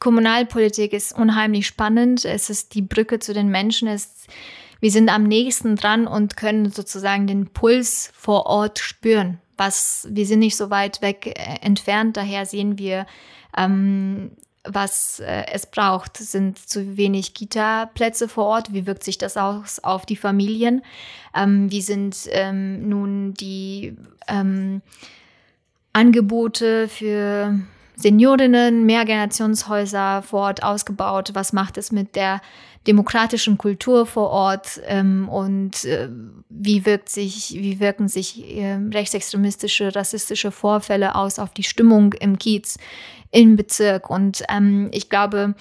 Kommunalpolitik 0.00 0.94
ist 0.94 1.16
unheimlich 1.16 1.68
spannend. 1.68 2.24
Es 2.24 2.50
ist 2.50 2.74
die 2.74 2.82
Brücke 2.82 3.20
zu 3.20 3.32
den 3.32 3.50
Menschen. 3.50 3.86
Es, 3.86 4.26
wir 4.80 4.90
sind 4.90 5.10
am 5.10 5.22
nächsten 5.22 5.76
dran 5.76 6.08
und 6.08 6.36
können 6.36 6.72
sozusagen 6.72 7.28
den 7.28 7.46
Puls 7.46 8.10
vor 8.16 8.46
Ort 8.46 8.80
spüren 8.80 9.38
was, 9.62 10.08
wir 10.10 10.26
sind 10.26 10.40
nicht 10.40 10.56
so 10.56 10.70
weit 10.70 11.02
weg 11.02 11.26
äh, 11.26 11.64
entfernt, 11.64 12.16
daher 12.16 12.46
sehen 12.46 12.78
wir, 12.78 13.06
ähm, 13.56 14.32
was 14.64 15.20
äh, 15.20 15.44
es 15.52 15.66
braucht. 15.66 16.16
Sind 16.16 16.58
zu 16.58 16.96
wenig 16.96 17.34
Kita-Plätze 17.34 18.28
vor 18.28 18.46
Ort? 18.46 18.72
Wie 18.72 18.86
wirkt 18.86 19.04
sich 19.04 19.18
das 19.18 19.36
aus 19.36 19.78
auf 19.80 20.06
die 20.06 20.16
Familien? 20.16 20.82
Ähm, 21.34 21.70
wie 21.70 21.80
sind 21.80 22.28
ähm, 22.30 22.88
nun 22.88 23.34
die 23.34 23.96
ähm, 24.28 24.82
Angebote 25.92 26.88
für 26.88 27.58
Seniorinnen, 28.02 28.84
Mehrgenerationshäuser 28.84 30.22
vor 30.22 30.40
Ort 30.40 30.62
ausgebaut? 30.62 31.30
Was 31.34 31.52
macht 31.52 31.78
es 31.78 31.92
mit 31.92 32.16
der 32.16 32.40
demokratischen 32.86 33.58
Kultur 33.58 34.06
vor 34.06 34.30
Ort 34.30 34.80
ähm, 34.86 35.28
und 35.28 35.84
äh, 35.84 36.08
wie, 36.48 36.84
wirkt 36.84 37.08
sich, 37.08 37.54
wie 37.54 37.78
wirken 37.78 38.08
sich 38.08 38.56
äh, 38.56 38.74
rechtsextremistische, 38.92 39.94
rassistische 39.94 40.50
Vorfälle 40.50 41.14
aus 41.14 41.38
auf 41.38 41.52
die 41.54 41.62
Stimmung 41.62 42.12
im 42.14 42.38
Kiez, 42.38 42.78
im 43.30 43.54
Bezirk. 43.54 44.10
Und 44.10 44.42
ähm, 44.48 44.88
ich 44.92 45.08
glaube, 45.08 45.54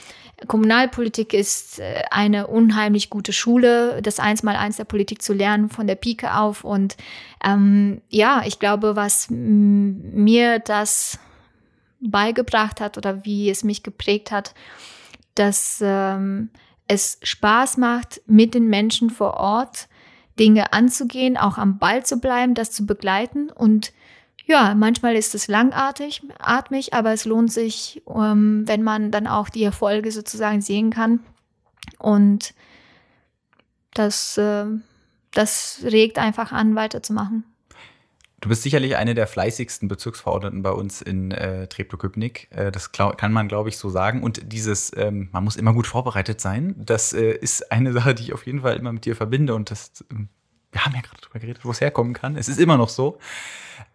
Kommunalpolitik 0.47 1.33
ist 1.35 1.79
äh, 1.79 2.01
eine 2.09 2.47
unheimlich 2.47 3.11
gute 3.11 3.33
Schule, 3.33 4.01
das 4.01 4.19
Eins-mal-Eins 4.19 4.77
der 4.77 4.85
Politik 4.85 5.21
zu 5.21 5.33
lernen 5.33 5.69
von 5.69 5.85
der 5.85 5.95
Pike 5.95 6.35
auf. 6.35 6.63
Und 6.63 6.97
ähm, 7.45 8.01
ja, 8.09 8.41
ich 8.47 8.57
glaube, 8.57 8.95
was 8.95 9.27
mir 9.29 10.57
das 10.57 11.19
beigebracht 12.01 12.81
hat 12.81 12.97
oder 12.97 13.23
wie 13.25 13.49
es 13.49 13.63
mich 13.63 13.83
geprägt 13.83 14.31
hat, 14.31 14.53
dass 15.35 15.79
ähm, 15.81 16.49
es 16.87 17.19
Spaß 17.23 17.77
macht, 17.77 18.21
mit 18.25 18.53
den 18.53 18.67
Menschen 18.67 19.09
vor 19.09 19.35
Ort 19.35 19.87
Dinge 20.39 20.73
anzugehen, 20.73 21.37
auch 21.37 21.57
am 21.57 21.77
Ball 21.77 22.05
zu 22.05 22.17
bleiben, 22.19 22.53
das 22.53 22.71
zu 22.71 22.85
begleiten. 22.85 23.49
Und 23.49 23.93
ja, 24.45 24.73
manchmal 24.75 25.15
ist 25.15 25.35
es 25.35 25.47
langatmig, 25.47 26.21
atmig, 26.39 26.93
aber 26.93 27.13
es 27.13 27.25
lohnt 27.25 27.51
sich, 27.51 28.01
ähm, 28.07 28.63
wenn 28.65 28.83
man 28.83 29.11
dann 29.11 29.27
auch 29.27 29.49
die 29.49 29.63
Erfolge 29.63 30.11
sozusagen 30.11 30.61
sehen 30.61 30.89
kann. 30.89 31.19
Und 31.99 32.53
das, 33.93 34.37
äh, 34.37 34.65
das 35.33 35.81
regt 35.83 36.17
einfach 36.17 36.51
an, 36.51 36.75
weiterzumachen. 36.75 37.43
Du 38.41 38.49
bist 38.49 38.63
sicherlich 38.63 38.95
eine 38.95 39.13
der 39.13 39.27
fleißigsten 39.27 39.87
Bezirksverordneten 39.87 40.63
bei 40.63 40.71
uns 40.71 41.03
in 41.03 41.29
äh, 41.29 41.67
Treptow-Köpenick. 41.67 42.47
Äh, 42.49 42.71
das 42.71 42.91
kann 42.91 43.31
man, 43.31 43.47
glaube 43.47 43.69
ich, 43.69 43.77
so 43.77 43.91
sagen. 43.91 44.23
Und 44.23 44.51
dieses, 44.51 44.91
ähm, 44.97 45.29
man 45.31 45.43
muss 45.43 45.55
immer 45.55 45.73
gut 45.73 45.85
vorbereitet 45.85 46.41
sein, 46.41 46.73
das 46.77 47.13
äh, 47.13 47.33
ist 47.33 47.71
eine 47.71 47.93
Sache, 47.93 48.15
die 48.15 48.23
ich 48.23 48.33
auf 48.33 48.47
jeden 48.47 48.61
Fall 48.61 48.77
immer 48.77 48.91
mit 48.91 49.05
dir 49.05 49.15
verbinde. 49.15 49.53
Und 49.53 49.69
das, 49.69 50.03
ähm, 50.11 50.27
wir 50.71 50.83
haben 50.83 50.95
ja 50.95 51.01
gerade 51.01 51.21
darüber 51.21 51.39
geredet, 51.39 51.63
wo 51.63 51.69
es 51.69 51.81
herkommen 51.81 52.13
kann. 52.13 52.35
Es 52.35 52.49
ist 52.49 52.59
immer 52.59 52.77
noch 52.77 52.89
so. 52.89 53.19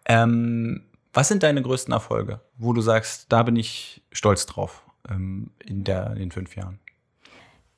Ähm, 0.05 0.85
was 1.13 1.27
sind 1.27 1.43
deine 1.43 1.61
größten 1.61 1.93
Erfolge, 1.93 2.39
wo 2.57 2.71
du 2.71 2.79
sagst, 2.79 3.25
da 3.29 3.43
bin 3.43 3.57
ich 3.57 4.01
stolz 4.13 4.45
drauf 4.45 4.83
ähm, 5.09 5.51
in, 5.65 5.83
der, 5.83 6.11
in 6.11 6.19
den 6.19 6.31
fünf 6.31 6.55
Jahren? 6.55 6.79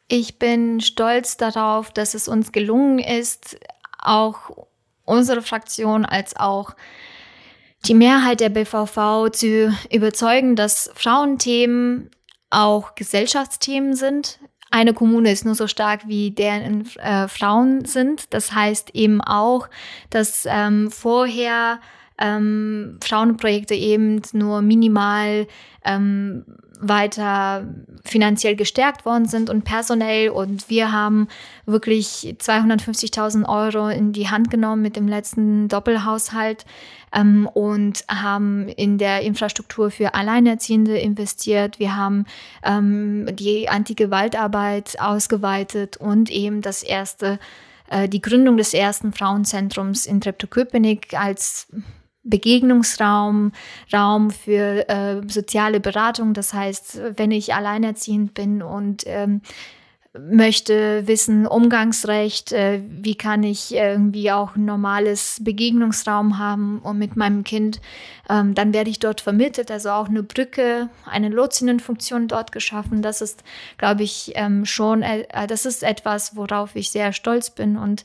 Ich 0.07 0.38
bin 0.38 0.81
stolz 0.81 1.38
darauf, 1.38 1.91
dass 1.91 2.13
es 2.13 2.27
uns 2.27 2.51
gelungen 2.51 2.99
ist, 2.99 3.57
auch 3.97 4.67
unsere 5.09 5.41
Fraktion 5.41 6.05
als 6.05 6.35
auch 6.35 6.75
die 7.85 7.93
Mehrheit 7.93 8.39
der 8.39 8.49
BVV 8.49 9.29
zu 9.31 9.75
überzeugen, 9.91 10.55
dass 10.55 10.91
Frauenthemen 10.93 12.09
auch 12.49 12.95
Gesellschaftsthemen 12.95 13.95
sind. 13.95 14.39
Eine 14.71 14.93
Kommune 14.93 15.31
ist 15.31 15.45
nur 15.45 15.55
so 15.55 15.67
stark, 15.67 16.07
wie 16.07 16.31
deren 16.31 16.85
äh, 16.97 17.27
Frauen 17.27 17.85
sind. 17.85 18.33
Das 18.33 18.53
heißt 18.53 18.91
eben 18.93 19.21
auch, 19.21 19.67
dass 20.09 20.45
ähm, 20.47 20.91
vorher 20.91 21.79
ähm, 22.19 22.97
Frauenprojekte 23.03 23.75
eben 23.75 24.21
nur 24.33 24.61
minimal 24.61 25.47
ähm, 25.85 26.45
weiter 26.79 27.67
finanziell 28.05 28.55
gestärkt 28.55 29.05
worden 29.05 29.25
sind 29.25 29.49
und 29.49 29.63
personell. 29.63 30.29
Und 30.29 30.69
wir 30.69 30.91
haben 30.91 31.27
wirklich 31.65 32.35
250.000 32.39 33.47
Euro 33.47 33.89
in 33.89 34.13
die 34.13 34.29
Hand 34.29 34.49
genommen 34.49 34.81
mit 34.81 34.95
dem 34.95 35.07
letzten 35.07 35.67
Doppelhaushalt 35.67 36.65
ähm, 37.13 37.47
und 37.47 38.05
haben 38.09 38.69
in 38.69 38.97
der 38.97 39.21
Infrastruktur 39.21 39.91
für 39.91 40.13
Alleinerziehende 40.13 40.97
investiert. 40.97 41.79
Wir 41.79 41.95
haben 41.95 42.25
ähm, 42.63 43.27
die 43.33 43.67
Antigewaltarbeit 43.67 44.99
ausgeweitet 44.99 45.97
und 45.97 46.31
eben 46.31 46.61
das 46.61 46.81
erste, 46.81 47.39
äh, 47.89 48.07
die 48.07 48.21
Gründung 48.21 48.55
des 48.55 48.73
ersten 48.73 49.11
Frauenzentrums 49.11 50.05
in 50.05 50.21
Treptow-Köpenick 50.21 51.13
als 51.13 51.67
Begegnungsraum, 52.23 53.51
Raum 53.93 54.31
für 54.31 54.88
äh, 54.89 55.21
soziale 55.27 55.79
Beratung. 55.79 56.33
Das 56.33 56.53
heißt, 56.53 57.01
wenn 57.15 57.31
ich 57.31 57.53
alleinerziehend 57.53 58.33
bin 58.33 58.61
und 58.61 59.03
ähm, 59.05 59.41
möchte 60.17 61.07
wissen, 61.07 61.45
Umgangsrecht, 61.45 62.51
äh, 62.51 62.81
wie 62.89 63.15
kann 63.15 63.43
ich 63.43 63.73
irgendwie 63.75 64.31
auch 64.31 64.55
ein 64.55 64.65
normales 64.65 65.39
Begegnungsraum 65.43 66.39
haben 66.39 66.79
und 66.79 66.97
mit 66.97 67.15
meinem 67.15 67.43
Kind, 67.43 67.79
ähm, 68.27 68.55
dann 68.55 68.73
werde 68.73 68.89
ich 68.89 68.99
dort 68.99 69.21
vermittelt, 69.21 69.69
also 69.69 69.91
auch 69.91 70.09
eine 70.09 70.23
Brücke, 70.23 70.89
eine 71.05 71.29
Lotsinnenfunktion 71.29 72.27
dort 72.27 72.51
geschaffen. 72.51 73.03
Das 73.03 73.21
ist, 73.21 73.43
glaube 73.77 74.03
ich, 74.03 74.31
ähm, 74.35 74.65
schon, 74.65 75.03
äh, 75.03 75.25
das 75.47 75.65
ist 75.65 75.83
etwas, 75.83 76.35
worauf 76.35 76.75
ich 76.75 76.89
sehr 76.89 77.13
stolz 77.13 77.51
bin 77.51 77.77
und 77.77 78.03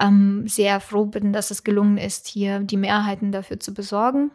ähm, 0.00 0.46
sehr 0.46 0.80
froh 0.80 1.06
bin, 1.06 1.32
dass 1.32 1.50
es 1.50 1.64
gelungen 1.64 1.98
ist, 1.98 2.26
hier 2.28 2.60
die 2.60 2.76
Mehrheiten 2.76 3.32
dafür 3.32 3.60
zu 3.60 3.74
besorgen. 3.74 4.30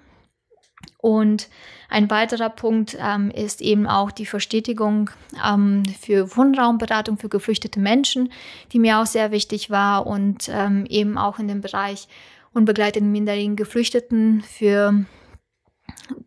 Und 0.97 1.49
ein 1.89 2.09
weiterer 2.09 2.49
Punkt 2.49 2.97
ähm, 2.99 3.31
ist 3.31 3.61
eben 3.61 3.87
auch 3.87 4.11
die 4.11 4.25
Verstetigung 4.25 5.09
ähm, 5.43 5.83
für 5.99 6.35
Wohnraumberatung 6.35 7.17
für 7.17 7.29
geflüchtete 7.29 7.79
Menschen, 7.79 8.31
die 8.71 8.79
mir 8.79 8.99
auch 8.99 9.05
sehr 9.05 9.31
wichtig 9.31 9.69
war 9.69 10.07
und 10.07 10.49
ähm, 10.51 10.85
eben 10.89 11.17
auch 11.17 11.39
in 11.39 11.47
dem 11.47 11.61
Bereich 11.61 12.07
unbegleiteten 12.53 13.11
minderjährigen 13.11 13.55
Geflüchteten 13.55 14.41
für 14.41 15.05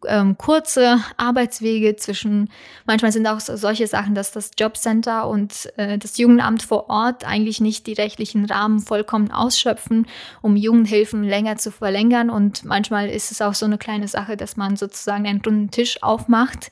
ähm, 0.06 0.36
kurze 0.38 1.00
Arbeitswege 1.16 1.96
zwischen, 1.96 2.50
manchmal 2.86 3.12
sind 3.12 3.26
auch 3.26 3.40
so, 3.40 3.56
solche 3.56 3.86
Sachen, 3.86 4.14
dass 4.14 4.32
das 4.32 4.50
Jobcenter 4.58 5.28
und 5.28 5.72
äh, 5.76 5.98
das 5.98 6.18
Jugendamt 6.18 6.62
vor 6.62 6.90
Ort 6.90 7.26
eigentlich 7.26 7.60
nicht 7.60 7.86
die 7.86 7.92
rechtlichen 7.92 8.44
Rahmen 8.44 8.80
vollkommen 8.80 9.30
ausschöpfen, 9.30 10.06
um 10.42 10.56
Jugendhilfen 10.56 11.24
länger 11.24 11.56
zu 11.56 11.70
verlängern. 11.70 12.30
Und 12.30 12.64
manchmal 12.64 13.08
ist 13.08 13.30
es 13.30 13.42
auch 13.42 13.54
so 13.54 13.66
eine 13.66 13.78
kleine 13.78 14.08
Sache, 14.08 14.36
dass 14.36 14.56
man 14.56 14.76
sozusagen 14.76 15.26
einen 15.26 15.40
runden 15.40 15.70
Tisch 15.70 16.02
aufmacht 16.02 16.70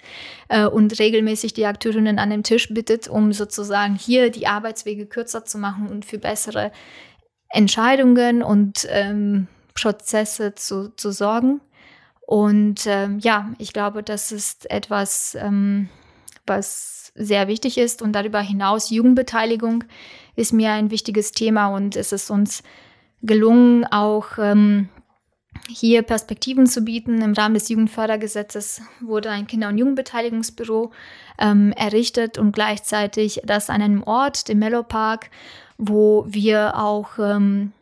äh, 0.49 0.67
und 0.67 0.99
regelmäßig 0.99 1.55
die 1.55 1.67
Akteurinnen 1.67 2.19
an 2.19 2.31
dem 2.31 2.43
Tisch 2.43 2.69
bittet, 2.73 3.09
um 3.09 3.33
sozusagen 3.33 3.95
hier 3.95 4.31
die 4.31 4.47
Arbeitswege 4.47 5.07
kürzer 5.07 5.45
zu 5.45 5.59
machen 5.59 5.89
und 5.89 6.05
für 6.05 6.19
bessere 6.19 6.73
Entscheidungen 7.49 8.43
und 8.43 8.87
ähm, 8.89 9.47
Prozesse 9.75 10.55
zu, 10.55 10.95
zu 10.97 11.13
sorgen. 11.13 11.61
Und 12.33 12.87
ähm, 12.87 13.19
ja, 13.19 13.53
ich 13.59 13.75
glaube, 13.75 14.03
das 14.03 14.33
ist 14.33 14.71
etwas, 14.71 15.37
ähm, 15.39 15.91
was 16.47 17.13
sehr 17.15 17.47
wichtig 17.47 17.77
ist. 17.77 18.01
Und 18.01 18.15
darüber 18.15 18.41
hinaus 18.41 18.89
Jugendbeteiligung 18.89 19.85
ist 20.35 20.55
mir 20.55 20.73
ein 20.73 20.91
wichtiges 20.91 21.33
Thema 21.33 21.67
und 21.67 21.95
es 21.95 22.11
ist 22.11 22.31
uns 22.31 22.63
gelungen, 23.21 23.85
auch 23.85 24.39
ähm, 24.39 24.89
hier 25.69 26.01
Perspektiven 26.01 26.67
zu 26.67 26.81
bieten. 26.81 27.21
Im 27.21 27.35
Rahmen 27.35 27.53
des 27.53 27.69
Jugendfördergesetzes 27.69 28.81
wurde 29.03 29.29
ein 29.29 29.47
Kinder- 29.47 29.69
und 29.69 29.77
Jugendbeteiligungsbüro 29.77 30.91
ähm, 31.39 31.73
errichtet 31.73 32.39
und 32.39 32.53
gleichzeitig 32.53 33.43
das 33.45 33.69
an 33.69 33.83
einem 33.83 34.03
Ort, 34.05 34.49
dem 34.49 34.59
Mellow 34.59 34.85
Park, 34.85 35.29
wo 35.77 36.25
wir 36.27 36.79
auch 36.79 37.19
ähm, 37.19 37.73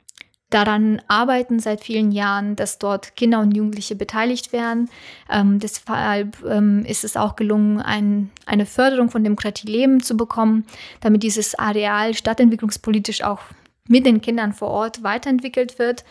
daran 0.51 1.01
arbeiten 1.07 1.61
seit 1.61 1.83
vielen 1.83 2.11
Jahren, 2.11 2.57
dass 2.57 2.79
dort 2.79 3.17
Kinder 3.17 3.41
und 3.41 3.57
Jugendliche 3.57 3.95
beteiligt 3.95 4.53
werden. 4.53 4.91
Ähm, 5.31 5.61
deshalb 5.61 6.45
ähm, 6.45 6.85
ist 6.85 7.05
es 7.05 7.17
auch 7.17 7.37
gelungen, 7.37 7.81
ein, 7.81 8.31
eine 8.47 8.67
Förderung 8.67 9.11
von 9.11 9.23
Demokratieleben 9.23 10.03
zu 10.03 10.17
bekommen, 10.17 10.67
damit 11.01 11.23
dieses 11.23 11.57
Areal 11.59 12.15
stadtentwicklungspolitisch 12.15 13.23
auch 13.23 13.41
mit 13.87 14.07
den 14.07 14.21
Kindern 14.21 14.53
vor 14.53 14.69
Ort 14.69 15.03
weiterentwickelt 15.03 15.79
wird. 15.79 16.05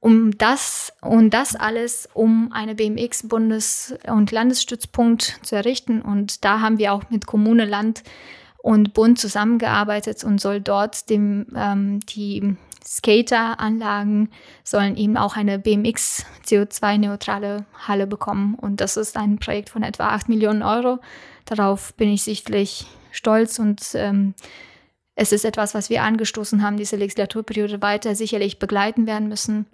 Um 0.00 0.36
das 0.38 0.92
und 1.00 1.30
das 1.30 1.56
alles, 1.56 2.08
um 2.12 2.52
eine 2.52 2.74
BMX-Bundes- 2.74 3.94
und 4.06 4.30
Landesstützpunkt 4.30 5.40
zu 5.42 5.56
errichten. 5.56 6.00
Und 6.00 6.44
da 6.44 6.60
haben 6.60 6.78
wir 6.78 6.92
auch 6.92 7.10
mit 7.10 7.26
Kommune, 7.26 7.64
Land 7.64 8.02
und 8.58 8.94
Bund 8.94 9.18
zusammengearbeitet 9.18 10.22
und 10.24 10.40
soll 10.40 10.60
dort 10.60 11.08
dem, 11.08 11.46
ähm, 11.56 12.00
die 12.06 12.56
Skateranlagen 12.86 14.30
sollen 14.62 14.96
eben 14.96 15.16
auch 15.16 15.36
eine 15.36 15.58
BMX 15.58 16.24
CO2-neutrale 16.46 17.64
Halle 17.86 18.06
bekommen. 18.06 18.54
Und 18.54 18.80
das 18.80 18.96
ist 18.96 19.16
ein 19.16 19.38
Projekt 19.38 19.70
von 19.70 19.82
etwa 19.82 20.08
8 20.08 20.28
Millionen 20.28 20.62
Euro. 20.62 20.98
Darauf 21.44 21.94
bin 21.94 22.08
ich 22.08 22.22
sichtlich 22.22 22.86
stolz 23.10 23.58
und 23.58 23.82
ähm, 23.94 24.34
es 25.14 25.32
ist 25.32 25.44
etwas, 25.44 25.74
was 25.74 25.90
wir 25.90 26.02
angestoßen 26.02 26.62
haben, 26.62 26.76
diese 26.76 26.96
Legislaturperiode 26.96 27.80
weiter 27.80 28.14
sicherlich 28.14 28.58
begleiten 28.58 29.06
werden 29.06 29.28
müssen. 29.28 29.66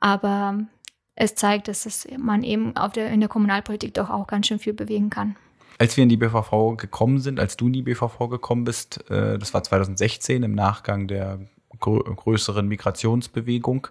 Aber 0.00 0.60
es 1.16 1.34
zeigt, 1.34 1.68
dass 1.68 1.84
es, 1.84 2.06
man 2.16 2.42
eben 2.44 2.74
der, 2.94 3.10
in 3.10 3.20
der 3.20 3.28
Kommunalpolitik 3.28 3.94
doch 3.94 4.10
auch 4.10 4.26
ganz 4.26 4.46
schön 4.46 4.58
viel 4.58 4.72
bewegen 4.72 5.10
kann. 5.10 5.36
Als 5.78 5.96
wir 5.96 6.04
in 6.04 6.08
die 6.08 6.16
BVV 6.16 6.76
gekommen 6.76 7.18
sind, 7.18 7.40
als 7.40 7.56
du 7.56 7.66
in 7.66 7.72
die 7.72 7.82
BVV 7.82 8.28
gekommen 8.28 8.64
bist, 8.64 9.10
äh, 9.10 9.38
das 9.38 9.52
war 9.52 9.62
2016 9.64 10.44
im 10.44 10.54
Nachgang 10.54 11.08
der 11.08 11.40
größeren 11.84 12.66
Migrationsbewegung. 12.66 13.88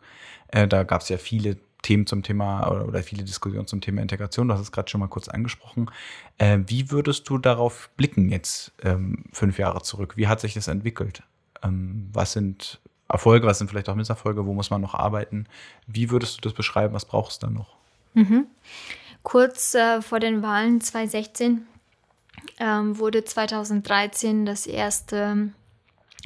Äh, 0.48 0.68
da 0.68 0.84
gab 0.84 1.02
es 1.02 1.10
ja 1.10 1.18
viele 1.18 1.58
Themen 1.82 2.08
zum 2.08 2.24
Thema 2.24 2.68
oder, 2.72 2.88
oder, 2.88 3.04
viele 3.04 3.24
Diskussionen 3.24 3.68
zum 3.68 3.82
Thema 3.82 4.02
Integration. 4.02 4.48
Du 4.48 4.54
hast 4.54 4.62
es 4.62 4.72
gerade 4.72 4.90
schon 4.90 5.00
mal 5.00 5.08
kurz 5.08 5.28
angesprochen. 5.28 5.92
Äh, 6.38 6.60
wie 6.66 6.92
würdest 6.92 7.30
du 7.30 7.38
darauf 7.38 7.90
blicken 7.98 8.30
jetzt 8.30 8.72
ähm, 8.84 9.26
fünf 9.32 9.60
Jahre 9.60 9.82
zurück? 9.82 10.18
Wie 10.18 10.28
hat 10.28 10.40
sich 10.40 10.54
das 10.54 10.68
entwickelt? 10.68 11.24
Ähm, 11.62 12.10
was 12.14 12.32
sind 12.32 12.80
Erfolge, 13.10 13.46
was 13.46 13.60
sind 13.60 13.70
vielleicht 13.70 13.90
auch 13.90 13.96
Misserfolge? 13.96 14.46
Wo 14.46 14.54
muss 14.54 14.70
man 14.70 14.82
noch 14.82 14.96
arbeiten? 14.96 15.46
Wie 15.86 16.10
würdest 16.10 16.38
du 16.38 16.42
das 16.42 16.54
beschreiben? 16.54 16.94
Was 16.94 17.06
brauchst 17.06 17.44
du 17.44 17.48
da 17.48 17.54
noch? 17.54 17.76
Mhm. 18.14 18.48
Kurz 19.24 19.76
äh, 19.76 20.02
vor 20.02 20.20
den 20.20 20.42
Wahlen 20.42 20.82
2016 20.82 21.68
ähm, 22.60 22.98
wurde 22.98 23.24
2013 23.24 24.46
das 24.46 24.68
erste 24.68 25.50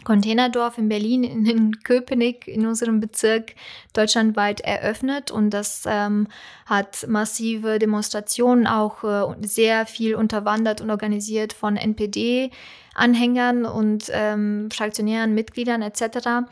Containerdorf 0.08 0.78
in 0.78 0.88
Berlin, 0.88 1.26
in 1.26 1.80
Köpenick, 1.84 2.48
in 2.48 2.66
unserem 2.66 3.02
Bezirk, 3.02 3.56
deutschlandweit 3.92 4.62
eröffnet. 4.62 5.32
Und 5.32 5.50
das 5.50 5.84
ähm, 5.86 6.30
hat 6.66 7.06
massive 7.10 7.78
Demonstrationen, 7.78 8.68
auch 8.68 9.04
äh, 9.04 9.36
sehr 9.42 9.86
viel 9.86 10.16
unterwandert 10.16 10.80
und 10.80 10.92
organisiert 10.92 11.52
von 11.52 11.76
NPD-Anhängern 11.76 13.66
und 13.66 14.10
ähm, 14.14 14.70
fraktionären 14.72 15.34
Mitgliedern 15.34 15.82
etc. 15.82 16.48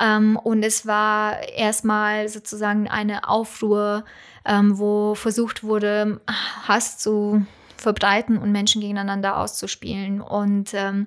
Ähm, 0.00 0.38
und 0.42 0.62
es 0.62 0.86
war 0.86 1.46
erstmal 1.50 2.30
sozusagen 2.30 2.88
eine 2.88 3.28
Aufruhr, 3.28 4.06
ähm, 4.46 4.78
wo 4.78 5.14
versucht 5.14 5.62
wurde, 5.64 6.22
Hass 6.66 6.96
zu 6.96 7.44
verbreiten 7.86 8.36
und 8.36 8.50
Menschen 8.50 8.80
gegeneinander 8.80 9.38
auszuspielen. 9.38 10.20
Und 10.20 10.74
ähm, 10.74 11.06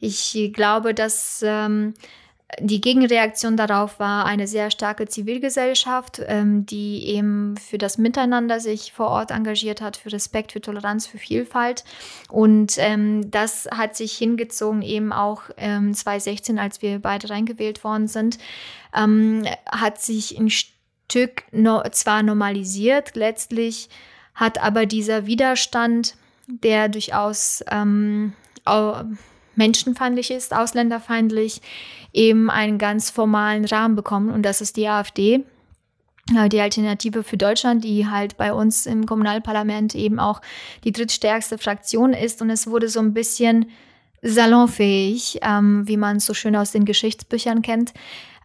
ich 0.00 0.50
glaube, 0.54 0.94
dass 0.94 1.44
ähm, 1.46 1.92
die 2.60 2.80
Gegenreaktion 2.80 3.58
darauf 3.58 4.00
war 4.00 4.24
eine 4.24 4.46
sehr 4.46 4.70
starke 4.70 5.06
Zivilgesellschaft, 5.06 6.22
ähm, 6.26 6.64
die 6.64 7.08
eben 7.08 7.58
für 7.58 7.76
das 7.76 7.98
Miteinander 7.98 8.58
sich 8.58 8.94
vor 8.94 9.08
Ort 9.08 9.32
engagiert 9.32 9.82
hat, 9.82 9.98
für 9.98 10.10
Respekt, 10.12 10.52
für 10.52 10.62
Toleranz, 10.62 11.06
für 11.06 11.18
Vielfalt. 11.18 11.84
Und 12.30 12.76
ähm, 12.78 13.30
das 13.30 13.68
hat 13.70 13.96
sich 13.96 14.16
hingezogen 14.16 14.80
eben 14.80 15.12
auch 15.12 15.42
ähm, 15.58 15.92
2016, 15.92 16.58
als 16.58 16.80
wir 16.80 17.00
beide 17.00 17.28
reingewählt 17.28 17.84
worden 17.84 18.08
sind, 18.08 18.38
ähm, 18.96 19.44
hat 19.70 20.00
sich 20.00 20.38
ein 20.38 20.48
Stück 20.48 21.44
no 21.52 21.82
zwar 21.90 22.22
normalisiert, 22.22 23.14
letztlich 23.14 23.90
hat 24.34 24.62
aber 24.62 24.86
dieser 24.86 25.26
Widerstand, 25.26 26.16
der 26.46 26.88
durchaus 26.88 27.64
ähm, 27.70 28.32
menschenfeindlich 29.56 30.30
ist, 30.30 30.54
ausländerfeindlich, 30.54 31.60
eben 32.12 32.50
einen 32.50 32.78
ganz 32.78 33.10
formalen 33.10 33.64
Rahmen 33.64 33.96
bekommen. 33.96 34.30
Und 34.30 34.42
das 34.42 34.60
ist 34.60 34.76
die 34.76 34.88
AfD, 34.88 35.44
äh, 36.36 36.48
die 36.48 36.60
Alternative 36.60 37.22
für 37.22 37.36
Deutschland, 37.36 37.84
die 37.84 38.06
halt 38.08 38.36
bei 38.36 38.52
uns 38.52 38.86
im 38.86 39.06
Kommunalparlament 39.06 39.94
eben 39.94 40.18
auch 40.18 40.40
die 40.84 40.92
drittstärkste 40.92 41.58
Fraktion 41.58 42.12
ist. 42.12 42.42
Und 42.42 42.50
es 42.50 42.66
wurde 42.66 42.88
so 42.88 43.00
ein 43.00 43.14
bisschen 43.14 43.66
salonfähig, 44.22 45.40
ähm, 45.42 45.86
wie 45.86 45.98
man 45.98 46.16
es 46.16 46.26
so 46.26 46.34
schön 46.34 46.56
aus 46.56 46.72
den 46.72 46.86
Geschichtsbüchern 46.86 47.62
kennt. 47.62 47.92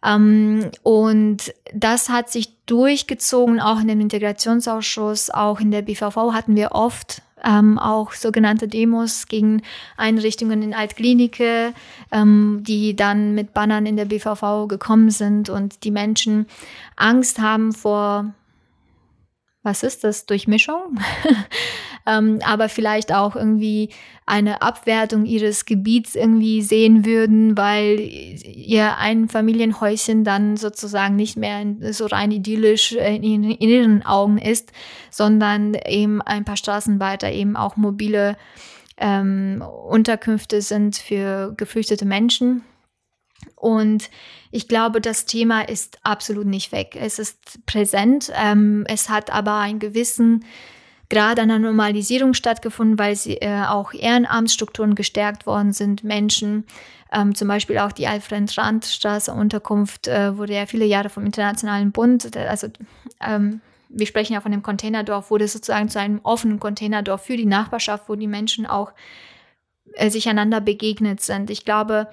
Ähm, 0.03 0.69
und 0.83 1.53
das 1.73 2.09
hat 2.09 2.29
sich 2.29 2.53
durchgezogen, 2.65 3.59
auch 3.59 3.81
in 3.81 3.87
dem 3.87 3.99
Integrationsausschuss, 3.99 5.29
auch 5.29 5.59
in 5.59 5.71
der 5.71 5.81
BVV 5.81 6.33
hatten 6.33 6.55
wir 6.55 6.71
oft 6.71 7.21
ähm, 7.43 7.79
auch 7.79 8.13
sogenannte 8.13 8.67
Demos 8.67 9.27
gegen 9.27 9.61
Einrichtungen 9.97 10.61
in 10.61 10.73
Altklinike, 10.73 11.73
ähm, 12.11 12.63
die 12.67 12.95
dann 12.95 13.33
mit 13.33 13.53
Bannern 13.53 13.85
in 13.85 13.97
der 13.97 14.05
BVV 14.05 14.67
gekommen 14.67 15.09
sind 15.09 15.49
und 15.49 15.83
die 15.83 15.91
Menschen 15.91 16.47
Angst 16.95 17.39
haben 17.39 17.71
vor 17.71 18.33
was 19.69 19.83
ist 19.83 20.03
das, 20.03 20.25
Durchmischung, 20.25 20.99
ähm, 22.07 22.39
aber 22.43 22.69
vielleicht 22.69 23.13
auch 23.13 23.35
irgendwie 23.35 23.89
eine 24.25 24.63
Abwertung 24.63 25.25
ihres 25.25 25.65
Gebiets 25.65 26.15
irgendwie 26.15 26.63
sehen 26.63 27.05
würden, 27.05 27.55
weil 27.55 27.99
ihr 27.99 28.97
ein 28.97 29.29
Familienhäuschen 29.29 30.23
dann 30.23 30.57
sozusagen 30.57 31.15
nicht 31.15 31.37
mehr 31.37 31.63
so 31.91 32.07
rein 32.07 32.31
idyllisch 32.31 32.93
in, 32.93 33.43
in 33.43 33.69
ihren 33.69 34.03
Augen 34.03 34.39
ist, 34.39 34.71
sondern 35.11 35.75
eben 35.85 36.19
ein 36.23 36.45
paar 36.45 36.57
Straßen 36.57 36.99
weiter 36.99 37.31
eben 37.31 37.55
auch 37.55 37.77
mobile 37.77 38.37
ähm, 38.97 39.63
Unterkünfte 39.87 40.61
sind 40.61 40.95
für 40.97 41.53
geflüchtete 41.57 42.05
Menschen. 42.05 42.63
Und 43.55 44.09
ich 44.51 44.67
glaube, 44.67 45.01
das 45.01 45.25
Thema 45.25 45.61
ist 45.61 45.99
absolut 46.03 46.45
nicht 46.45 46.71
weg. 46.71 46.97
Es 46.99 47.19
ist 47.19 47.65
präsent. 47.65 48.31
Ähm, 48.35 48.85
es 48.87 49.09
hat 49.09 49.31
aber 49.31 49.57
einen 49.57 49.79
gewissen 49.79 50.45
Grad 51.09 51.39
einer 51.39 51.59
Normalisierung 51.59 52.33
stattgefunden, 52.33 52.99
weil 52.99 53.15
sie, 53.15 53.37
äh, 53.37 53.63
auch 53.67 53.93
Ehrenamtsstrukturen 53.93 54.95
gestärkt 54.95 55.45
worden 55.45 55.73
sind. 55.73 56.03
Menschen, 56.03 56.65
ähm, 57.11 57.33
zum 57.33 57.47
Beispiel 57.47 57.79
auch 57.79 57.91
die 57.91 58.07
Alfred-Rand-Straße 58.07 59.33
Unterkunft, 59.33 60.07
äh, 60.07 60.37
wurde 60.37 60.53
ja 60.53 60.65
viele 60.67 60.85
Jahre 60.85 61.09
vom 61.09 61.25
Internationalen 61.25 61.91
Bund, 61.91 62.35
also 62.37 62.67
ähm, 63.21 63.61
wir 63.89 64.05
sprechen 64.05 64.33
ja 64.33 64.41
von 64.41 64.51
dem 64.51 64.61
Containerdorf, 64.61 65.31
wurde 65.31 65.47
sozusagen 65.47 65.89
zu 65.89 65.99
einem 65.99 66.19
offenen 66.21 66.59
Containerdorf 66.59 67.23
für 67.23 67.37
die 67.37 67.47
Nachbarschaft, 67.47 68.07
wo 68.07 68.15
die 68.15 68.27
Menschen 68.27 68.67
auch 68.67 68.93
äh, 69.95 70.11
sich 70.11 70.29
einander 70.29 70.61
begegnet 70.61 71.21
sind. 71.21 71.49
Ich 71.49 71.65
glaube, 71.65 72.07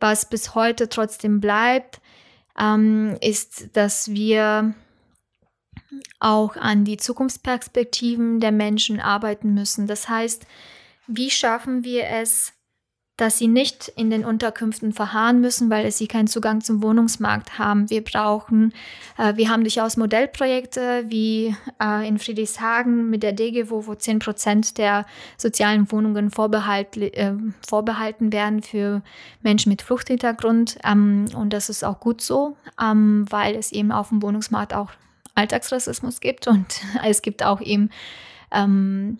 was 0.00 0.28
bis 0.28 0.54
heute 0.54 0.88
trotzdem 0.88 1.40
bleibt, 1.40 2.00
ähm, 2.58 3.16
ist, 3.20 3.76
dass 3.76 4.08
wir 4.08 4.74
auch 6.20 6.56
an 6.56 6.84
die 6.84 6.96
Zukunftsperspektiven 6.96 8.40
der 8.40 8.52
Menschen 8.52 9.00
arbeiten 9.00 9.54
müssen. 9.54 9.86
Das 9.86 10.08
heißt, 10.08 10.46
wie 11.06 11.30
schaffen 11.30 11.84
wir 11.84 12.08
es, 12.08 12.52
dass 13.18 13.36
sie 13.36 13.48
nicht 13.48 13.88
in 13.96 14.10
den 14.10 14.24
Unterkünften 14.24 14.92
verharren 14.92 15.40
müssen, 15.40 15.70
weil 15.70 15.90
sie 15.90 16.06
keinen 16.06 16.28
Zugang 16.28 16.60
zum 16.60 16.84
Wohnungsmarkt 16.84 17.58
haben. 17.58 17.90
Wir 17.90 18.02
brauchen, 18.02 18.72
äh, 19.18 19.36
wir 19.36 19.50
haben 19.50 19.64
durchaus 19.64 19.96
Modellprojekte 19.96 21.04
wie 21.08 21.54
äh, 21.82 22.06
in 22.06 22.18
Friedrichshagen 22.18 23.10
mit 23.10 23.24
der 23.24 23.32
DGWO, 23.32 23.88
wo 23.88 23.94
10 23.96 24.20
Prozent 24.20 24.78
der 24.78 25.04
sozialen 25.36 25.90
Wohnungen 25.90 26.30
vorbehalt, 26.30 26.96
äh, 26.96 27.32
vorbehalten 27.66 28.32
werden 28.32 28.62
für 28.62 29.02
Menschen 29.42 29.70
mit 29.70 29.82
Fluchthintergrund. 29.82 30.78
Ähm, 30.84 31.24
und 31.34 31.52
das 31.52 31.68
ist 31.68 31.84
auch 31.84 31.98
gut 31.98 32.20
so, 32.20 32.56
ähm, 32.80 33.26
weil 33.30 33.56
es 33.56 33.72
eben 33.72 33.90
auf 33.90 34.10
dem 34.10 34.22
Wohnungsmarkt 34.22 34.74
auch 34.74 34.92
Alltagsrassismus 35.34 36.20
gibt 36.20 36.46
und 36.46 36.66
es 37.04 37.20
gibt 37.20 37.42
auch 37.42 37.60
eben 37.60 37.90
ähm, 38.52 39.18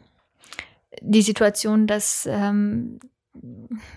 die 1.01 1.23
Situation, 1.23 1.89
dass 1.89 2.29
ähm, 2.31 3.01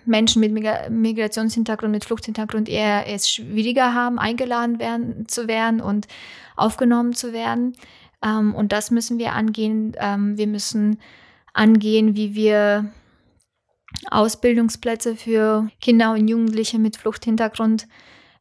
Menschen 0.06 0.40
mit 0.40 0.52
Migrationshintergrund, 0.54 1.92
mit 1.92 2.06
Fluchthintergrund 2.06 2.70
eher 2.70 3.08
es 3.08 3.30
schwieriger 3.30 3.94
haben, 3.94 4.20
eingeladen 4.20 4.80
werden, 4.80 5.28
zu 5.28 5.48
werden 5.48 5.82
und 5.82 6.08
aufgenommen 6.56 7.14
zu 7.14 7.34
werden. 7.34 7.76
Ähm, 8.24 8.54
und 8.54 8.72
das 8.72 8.92
müssen 8.92 9.18
wir 9.18 9.34
angehen. 9.34 9.94
Ähm, 9.98 10.38
wir 10.38 10.48
müssen 10.48 11.00
angehen, 11.54 12.16
wie 12.16 12.36
wir 12.36 12.92
Ausbildungsplätze 14.10 15.16
für 15.16 15.70
Kinder 15.82 16.14
und 16.14 16.28
Jugendliche 16.28 16.80
mit 16.80 16.98
Fluchthintergrund 16.98 17.88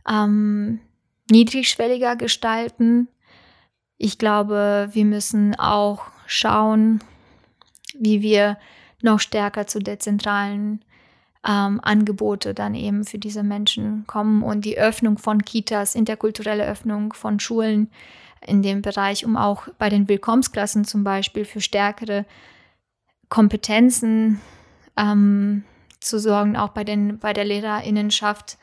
ähm, 0.08 0.80
niedrigschwelliger 1.30 2.16
gestalten. 2.16 3.08
Ich 3.98 4.18
glaube, 4.18 4.88
wir 4.92 5.04
müssen 5.04 5.54
auch 5.58 6.06
schauen, 6.26 7.00
wie 7.98 8.22
wir 8.22 8.58
noch 9.02 9.20
stärker 9.20 9.66
zu 9.66 9.78
dezentralen 9.78 10.84
ähm, 11.46 11.80
Angebote 11.82 12.54
dann 12.54 12.74
eben 12.74 13.04
für 13.04 13.18
diese 13.18 13.42
Menschen 13.42 14.06
kommen 14.06 14.42
und 14.42 14.64
die 14.64 14.78
Öffnung 14.78 15.18
von 15.18 15.42
Kitas, 15.42 15.94
interkulturelle 15.94 16.66
Öffnung 16.66 17.12
von 17.12 17.40
Schulen 17.40 17.90
in 18.46 18.62
dem 18.62 18.82
Bereich, 18.82 19.24
um 19.24 19.36
auch 19.36 19.68
bei 19.78 19.88
den 19.88 20.08
Willkommensklassen 20.08 20.84
zum 20.84 21.04
Beispiel 21.04 21.44
für 21.44 21.60
stärkere 21.60 22.26
Kompetenzen 23.28 24.40
ähm, 24.96 25.64
zu 26.00 26.18
sorgen, 26.18 26.56
auch 26.56 26.70
bei, 26.70 26.84
den, 26.84 27.18
bei 27.18 27.32
der 27.32 27.44
Lehrerinnenschaft, 27.44 28.58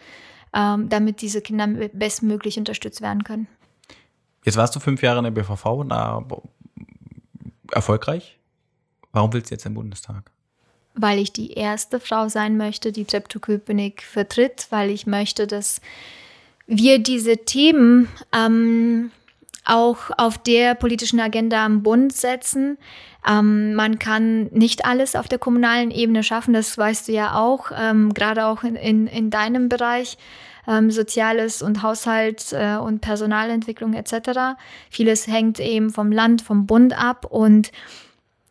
ähm, 0.53 0.89
damit 0.89 1.21
diese 1.21 1.41
Kinder 1.41 1.67
bestmöglich 1.93 2.57
unterstützt 2.57 3.01
werden 3.01 3.23
können. 3.23 3.47
Jetzt 4.43 4.57
warst 4.57 4.75
du 4.75 4.79
fünf 4.79 5.01
Jahre 5.01 5.19
in 5.19 5.23
der 5.25 5.31
BVV, 5.31 5.83
na, 5.85 6.25
erfolgreich? 7.71 8.39
Warum 9.11 9.33
willst 9.33 9.51
du 9.51 9.55
jetzt 9.55 9.65
im 9.65 9.73
Bundestag? 9.73 10.31
Weil 10.97 11.19
ich 11.19 11.31
die 11.31 11.53
erste 11.53 11.99
Frau 11.99 12.27
sein 12.27 12.57
möchte, 12.57 12.91
die 12.91 13.05
Treptow-Köpenick 13.05 14.03
vertritt, 14.03 14.67
weil 14.71 14.89
ich 14.89 15.07
möchte, 15.07 15.47
dass 15.47 15.79
wir 16.65 16.99
diese 16.99 17.37
Themen 17.37 18.09
ähm, 18.33 19.11
auch 19.63 19.97
auf 20.17 20.37
der 20.37 20.75
politischen 20.75 21.19
Agenda 21.19 21.63
am 21.63 21.83
Bund 21.83 22.13
setzen. 22.13 22.77
Ähm, 23.27 23.75
man 23.75 23.99
kann 23.99 24.47
nicht 24.47 24.85
alles 24.85 25.15
auf 25.15 25.27
der 25.27 25.39
kommunalen 25.39 25.91
Ebene 25.91 26.23
schaffen, 26.23 26.53
das 26.53 26.77
weißt 26.77 27.07
du 27.07 27.11
ja 27.11 27.35
auch, 27.35 27.71
ähm, 27.77 28.13
gerade 28.13 28.45
auch 28.45 28.63
in, 28.63 28.75
in, 28.75 29.07
in, 29.07 29.29
deinem 29.29 29.69
Bereich. 29.69 30.17
Ähm, 30.69 30.91
Soziales 30.91 31.61
und 31.61 31.81
Haushalt 31.81 32.51
äh, 32.51 32.75
und 32.75 32.99
Personalentwicklung 32.99 33.93
etc. 33.93 34.57
Vieles 34.89 35.25
hängt 35.25 35.61
eben 35.61 35.91
vom 35.91 36.11
Land, 36.11 36.41
vom 36.41 36.65
Bund 36.65 36.97
ab 36.97 37.25
und 37.29 37.71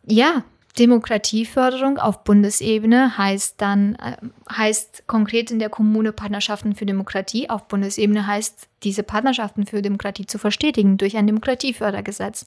ja, 0.03 0.43
Demokratieförderung 0.77 1.97
auf 1.97 2.23
Bundesebene 2.23 3.17
heißt 3.17 3.55
dann, 3.57 3.95
äh, 3.95 4.17
heißt 4.51 5.07
konkret 5.07 5.49
in 5.51 5.59
der 5.59 5.69
Kommune 5.69 6.11
Partnerschaften 6.11 6.75
für 6.75 6.85
Demokratie. 6.85 7.49
Auf 7.49 7.67
Bundesebene 7.67 8.27
heißt, 8.27 8.67
diese 8.83 9.03
Partnerschaften 9.03 9.65
für 9.65 9.81
Demokratie 9.81 10.25
zu 10.25 10.37
verstetigen 10.37 10.97
durch 10.97 11.17
ein 11.17 11.25
Demokratiefördergesetz. 11.25 12.45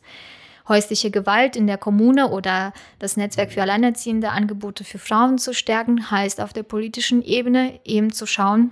Häusliche 0.68 1.10
Gewalt 1.10 1.56
in 1.56 1.66
der 1.66 1.78
Kommune 1.78 2.28
oder 2.28 2.72
das 3.00 3.16
Netzwerk 3.16 3.50
für 3.50 3.62
Alleinerziehende 3.62 4.30
Angebote 4.30 4.84
für 4.84 4.98
Frauen 4.98 5.38
zu 5.38 5.52
stärken, 5.52 6.10
heißt 6.10 6.40
auf 6.40 6.52
der 6.52 6.62
politischen 6.62 7.22
Ebene 7.22 7.80
eben 7.84 8.12
zu 8.12 8.26
schauen, 8.26 8.70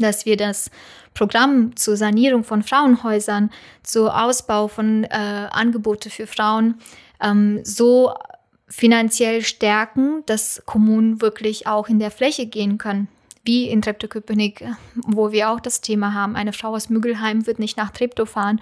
dass 0.00 0.26
wir 0.26 0.36
das 0.36 0.70
Programm 1.14 1.76
zur 1.76 1.96
Sanierung 1.96 2.42
von 2.42 2.64
Frauenhäusern, 2.64 3.50
zu 3.84 4.08
Ausbau 4.08 4.66
von 4.66 5.04
äh, 5.04 5.08
Angebote 5.52 6.10
für 6.10 6.26
Frauen 6.26 6.80
ähm, 7.20 7.60
so 7.62 8.14
finanziell 8.70 9.42
stärken, 9.42 10.22
dass 10.26 10.62
Kommunen 10.64 11.20
wirklich 11.20 11.66
auch 11.66 11.88
in 11.88 11.98
der 11.98 12.10
Fläche 12.10 12.46
gehen 12.46 12.78
können. 12.78 13.08
Wie 13.42 13.68
in 13.68 13.80
Treptow-Köpenick, 13.80 14.64
wo 14.94 15.32
wir 15.32 15.50
auch 15.50 15.60
das 15.60 15.80
Thema 15.80 16.12
haben. 16.14 16.36
Eine 16.36 16.52
Frau 16.52 16.74
aus 16.74 16.90
Müggelheim 16.90 17.46
wird 17.46 17.58
nicht 17.58 17.76
nach 17.78 17.90
Treptow 17.90 18.28
fahren, 18.28 18.60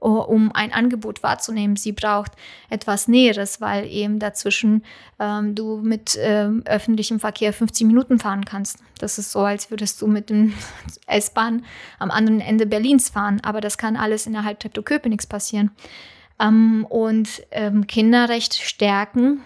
um 0.00 0.50
ein 0.52 0.72
Angebot 0.72 1.22
wahrzunehmen. 1.22 1.76
Sie 1.76 1.92
braucht 1.92 2.32
etwas 2.68 3.06
Näheres, 3.06 3.60
weil 3.60 3.86
eben 3.86 4.18
dazwischen 4.18 4.84
ähm, 5.20 5.54
du 5.54 5.76
mit 5.76 6.18
ähm, 6.20 6.62
öffentlichem 6.66 7.20
Verkehr 7.20 7.52
15 7.52 7.86
Minuten 7.86 8.18
fahren 8.18 8.44
kannst. 8.44 8.78
Das 8.98 9.16
ist 9.16 9.30
so, 9.30 9.40
als 9.40 9.70
würdest 9.70 10.02
du 10.02 10.08
mit 10.08 10.28
dem 10.28 10.54
S-Bahn 11.06 11.64
am 12.00 12.10
anderen 12.10 12.40
Ende 12.40 12.66
Berlins 12.66 13.08
fahren. 13.10 13.40
Aber 13.44 13.60
das 13.60 13.78
kann 13.78 13.96
alles 13.96 14.26
innerhalb 14.26 14.58
Treptow-Köpenick's 14.58 15.28
passieren. 15.28 15.70
Ähm, 16.40 16.86
und 16.88 17.42
ähm, 17.50 17.86
Kinderrecht 17.86 18.54
stärken 18.54 19.40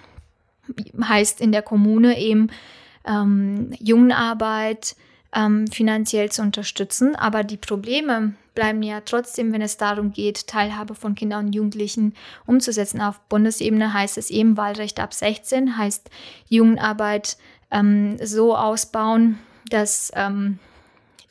heißt 1.03 1.41
in 1.41 1.53
der 1.53 1.63
Kommune 1.63 2.19
eben 2.19 2.49
ähm, 3.05 3.73
Jugendarbeit 3.79 4.97
ähm, 5.35 5.67
finanziell 5.69 6.31
zu 6.31 6.43
unterstützen. 6.43 7.17
Aber 7.17 7.45
die 7.45 7.57
Probleme 7.57 8.35
bleiben 8.55 8.83
ja 8.83 9.01
trotzdem, 9.01 9.53
wenn 9.53 9.63
es 9.63 9.77
darum 9.77 10.13
geht, 10.13 10.47
Teilhabe 10.47 10.95
von 10.95 11.15
Kindern 11.15 11.47
und 11.47 11.55
Jugendlichen 11.55 12.15
umzusetzen. 12.47 13.01
Auf 13.01 13.21
Bundesebene 13.29 13.93
heißt 13.93 14.19
es 14.19 14.31
eben 14.31 14.57
Wahlrecht 14.57 15.01
ab 15.01 15.15
16, 15.15 15.77
heißt 15.77 16.11
Jugendarbeit 16.49 17.37
ähm, 17.71 18.19
so 18.23 18.57
ausbauen, 18.57 19.39
dass 19.69 20.11
ähm, 20.15 20.59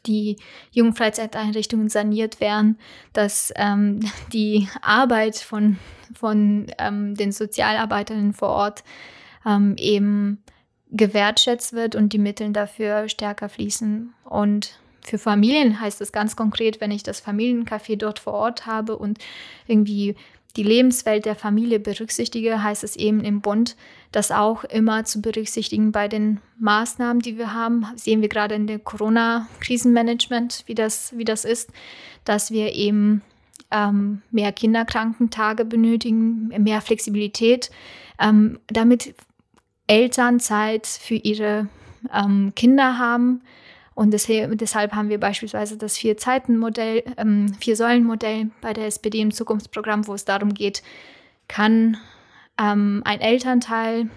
die 0.05 0.38
Jugendfreizeiteinrichtungen 0.71 1.89
saniert 1.89 2.39
werden, 2.39 2.77
dass 3.13 3.51
ähm, 3.55 3.99
die 4.33 4.67
Arbeit 4.81 5.38
von, 5.38 5.77
von 6.13 6.67
ähm, 6.77 7.15
den 7.15 7.31
Sozialarbeiterinnen 7.31 8.33
vor 8.33 8.49
Ort 8.49 8.83
ähm, 9.45 9.75
eben 9.77 10.43
gewertschätzt 10.91 11.73
wird 11.73 11.95
und 11.95 12.13
die 12.13 12.17
Mittel 12.17 12.51
dafür 12.51 13.09
stärker 13.09 13.49
fließen. 13.49 14.13
Und 14.25 14.79
für 15.01 15.17
Familien 15.17 15.79
heißt 15.79 16.01
es 16.01 16.12
ganz 16.12 16.35
konkret, 16.35 16.81
wenn 16.81 16.91
ich 16.91 17.03
das 17.03 17.23
Familiencafé 17.23 17.95
dort 17.95 18.19
vor 18.19 18.33
Ort 18.33 18.65
habe 18.65 18.97
und 18.97 19.19
irgendwie 19.67 20.15
die 20.60 20.63
Lebenswelt 20.63 21.24
der 21.24 21.38
Familie 21.38 21.80
berücksichtige, 21.80 22.62
heißt 22.62 22.84
es 22.84 22.98
eben 22.98 23.22
im 23.22 23.39
Bund, 23.39 23.78
das 24.12 24.30
auch 24.30 24.65
immer 24.65 25.06
zu 25.06 25.22
berücksichtigen 25.22 25.93
bei 25.93 26.10
den 26.10 26.41
Maßnahmen, 26.60 27.22
die 27.22 27.38
wir 27.38 27.54
haben. 27.54 27.86
Sehen 27.95 28.22
wir 28.22 28.28
gerade 28.28 28.56
in 28.56 28.67
dem 28.67 28.84
Corona-Krisenmanagement, 28.84 30.63
wie 30.65 30.76
das, 30.76 31.17
wie 31.17 31.24
das 31.24 31.45
ist, 31.45 31.69
dass 32.26 32.52
wir 32.52 32.74
eben 32.74 33.22
ähm, 33.72 34.22
mehr 34.32 34.52
Kinderkrankentage 34.52 35.63
benötigen, 35.63 36.50
mehr 36.50 36.82
Flexibilität, 36.82 37.72
ähm, 38.19 38.60
damit 38.67 39.15
Eltern 39.88 40.41
Zeit 40.41 40.88
für 40.88 41.15
ihre 41.15 41.69
ähm, 42.13 42.52
Kinder 42.54 42.98
haben. 42.98 43.43
Und 43.99 44.12
deshalb, 44.12 44.93
haben 44.93 45.09
wir 45.09 45.19
beispielsweise 45.19 45.75
das 45.75 45.97
Vier-Zeiten-Modell, 45.97 47.03
ähm, 47.17 47.53
Vier-Säulen-Modell 47.59 48.49
bei 48.62 48.71
der 48.71 48.85
SPD 48.85 49.19
im 49.19 49.31
Zukunftsprogramm, 49.31 50.07
wo 50.07 50.13
es 50.13 50.23
darum 50.23 50.53
geht, 50.53 50.83
kann 51.49 51.97
ähm, 52.57 53.01
ein 53.03 53.19
Elternteil 53.19 54.09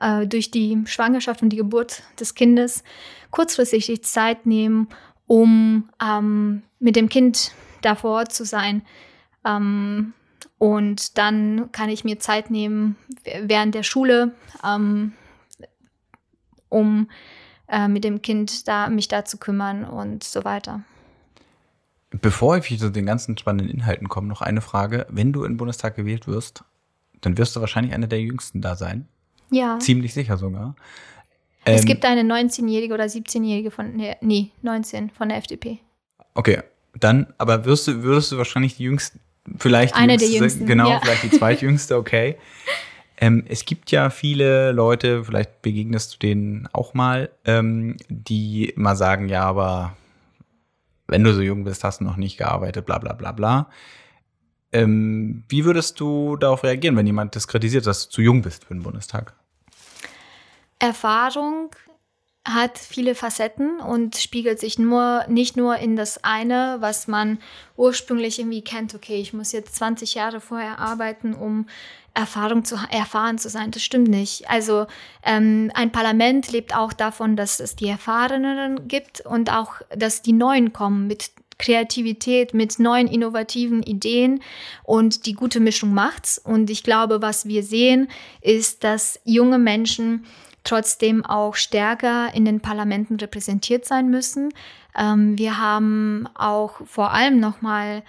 äh, 0.00 0.26
durch 0.26 0.50
die 0.50 0.84
Schwangerschaft 0.86 1.42
und 1.42 1.50
die 1.50 1.58
Geburt 1.58 2.02
des 2.18 2.34
Kindes 2.34 2.82
kurzfristig 3.30 3.84
die 3.84 4.00
Zeit 4.00 4.46
nehmen, 4.46 4.88
um 5.26 5.90
ähm, 6.02 6.62
mit 6.78 6.96
dem 6.96 7.10
Kind 7.10 7.52
davor 7.82 8.30
zu 8.30 8.46
sein. 8.46 8.80
Ähm, 9.44 10.14
und 10.56 11.18
dann 11.18 11.70
kann 11.72 11.90
ich 11.90 12.04
mir 12.04 12.20
Zeit 12.20 12.50
nehmen 12.50 12.96
während 13.42 13.74
der 13.74 13.82
Schule, 13.82 14.34
ähm, 14.64 15.12
um 16.70 17.08
äh, 17.68 17.88
mit 17.88 18.04
dem 18.04 18.22
Kind 18.22 18.66
da, 18.68 18.88
mich 18.88 19.08
da 19.08 19.24
zu 19.24 19.38
kümmern 19.38 19.84
und 19.84 20.24
so 20.24 20.44
weiter. 20.44 20.82
Bevor 22.10 22.56
ich 22.56 22.78
zu 22.78 22.90
den 22.90 23.06
ganzen 23.06 23.36
spannenden 23.36 23.68
Inhalten 23.68 24.08
komme, 24.08 24.28
noch 24.28 24.40
eine 24.40 24.62
Frage. 24.62 25.06
Wenn 25.10 25.32
du 25.32 25.44
in 25.44 25.52
den 25.52 25.56
Bundestag 25.58 25.94
gewählt 25.94 26.26
wirst, 26.26 26.64
dann 27.20 27.36
wirst 27.36 27.54
du 27.54 27.60
wahrscheinlich 27.60 27.94
einer 27.94 28.06
der 28.06 28.20
Jüngsten 28.20 28.62
da 28.62 28.76
sein. 28.76 29.08
Ja. 29.50 29.78
Ziemlich 29.78 30.14
sicher 30.14 30.38
sogar. 30.38 30.74
Es 31.64 31.82
ähm, 31.82 31.86
gibt 31.86 32.04
eine 32.04 32.22
19-Jährige 32.22 32.94
oder 32.94 33.04
17-Jährige 33.04 33.70
von 33.70 33.98
der, 33.98 34.16
nee, 34.20 34.50
19 34.62 35.10
von 35.10 35.28
der 35.28 35.38
FDP. 35.38 35.80
Okay, 36.34 36.62
dann, 36.98 37.34
aber 37.36 37.64
wirst 37.64 37.88
du, 37.88 38.02
würdest 38.02 38.32
du 38.32 38.38
wahrscheinlich 38.38 38.76
die 38.76 38.84
Jüngsten, 38.84 39.20
vielleicht 39.58 39.94
die 39.94 39.98
Eine 39.98 40.12
Jüngste, 40.12 40.30
der 40.30 40.40
Jüngsten, 40.40 40.66
genau, 40.66 40.90
ja. 40.90 41.00
vielleicht 41.00 41.24
die 41.24 41.30
zweitjüngste, 41.30 41.96
okay. 41.96 42.36
ähm, 43.20 43.44
es 43.48 43.64
gibt 43.64 43.90
ja 43.90 44.10
viele 44.10 44.72
Leute, 44.72 45.24
vielleicht 45.24 45.62
begegnest 45.62 46.14
du 46.14 46.18
denen 46.18 46.68
auch 46.72 46.94
mal, 46.94 47.30
ähm, 47.44 47.96
die 48.08 48.72
mal 48.76 48.96
sagen, 48.96 49.28
ja, 49.28 49.42
aber 49.42 49.96
wenn 51.08 51.24
du 51.24 51.34
so 51.34 51.40
jung 51.40 51.64
bist, 51.64 51.82
hast 51.82 52.00
du 52.00 52.04
noch 52.04 52.16
nicht 52.16 52.38
gearbeitet, 52.38 52.86
bla 52.86 52.98
bla 52.98 53.14
bla 53.14 53.32
bla. 53.32 53.70
Ähm, 54.70 55.44
wie 55.48 55.64
würdest 55.64 55.98
du 55.98 56.36
darauf 56.36 56.62
reagieren, 56.62 56.96
wenn 56.96 57.06
jemand 57.06 57.34
das 57.34 57.48
kritisiert, 57.48 57.86
dass 57.86 58.04
du 58.04 58.10
zu 58.10 58.22
jung 58.22 58.42
bist 58.42 58.64
für 58.64 58.74
den 58.74 58.82
Bundestag? 58.82 59.34
Erfahrung 60.78 61.70
hat 62.46 62.78
viele 62.78 63.14
Facetten 63.14 63.80
und 63.80 64.16
spiegelt 64.16 64.58
sich 64.58 64.78
nur 64.78 65.24
nicht 65.28 65.56
nur 65.56 65.76
in 65.76 65.96
das 65.96 66.24
eine, 66.24 66.76
was 66.80 67.06
man 67.06 67.38
ursprünglich 67.76 68.38
irgendwie 68.38 68.62
kennt. 68.62 68.94
Okay, 68.94 69.20
ich 69.20 69.32
muss 69.32 69.52
jetzt 69.52 69.74
20 69.76 70.14
Jahre 70.14 70.40
vorher 70.40 70.78
arbeiten, 70.78 71.34
um 71.34 71.66
Erfahrung 72.14 72.64
zu 72.64 72.76
erfahren 72.90 73.38
zu 73.38 73.48
sein. 73.48 73.70
Das 73.70 73.82
stimmt 73.82 74.08
nicht. 74.08 74.48
Also 74.50 74.86
ähm, 75.22 75.70
ein 75.74 75.92
Parlament 75.92 76.50
lebt 76.50 76.74
auch 76.74 76.92
davon, 76.92 77.36
dass 77.36 77.60
es 77.60 77.76
die 77.76 77.88
Erfahrenen 77.88 78.88
gibt 78.88 79.20
und 79.20 79.52
auch, 79.52 79.74
dass 79.94 80.22
die 80.22 80.32
Neuen 80.32 80.72
kommen 80.72 81.06
mit 81.06 81.30
Kreativität, 81.58 82.54
mit 82.54 82.78
neuen 82.78 83.08
innovativen 83.08 83.82
Ideen 83.82 84.40
und 84.84 85.26
die 85.26 85.34
gute 85.34 85.60
Mischung 85.60 85.92
macht's. 85.92 86.38
Und 86.38 86.70
ich 86.70 86.82
glaube, 86.82 87.20
was 87.20 87.46
wir 87.46 87.62
sehen, 87.62 88.08
ist, 88.40 88.84
dass 88.84 89.20
junge 89.24 89.58
Menschen 89.58 90.24
trotzdem 90.68 91.24
auch 91.24 91.54
stärker 91.54 92.34
in 92.34 92.44
den 92.44 92.60
Parlamenten 92.60 93.16
repräsentiert 93.16 93.84
sein 93.84 94.10
müssen. 94.10 94.52
Ähm, 94.96 95.38
wir 95.38 95.58
haben 95.58 96.28
auch 96.34 96.80
vor 96.86 97.12
allem 97.12 97.40
nochmal 97.40 98.02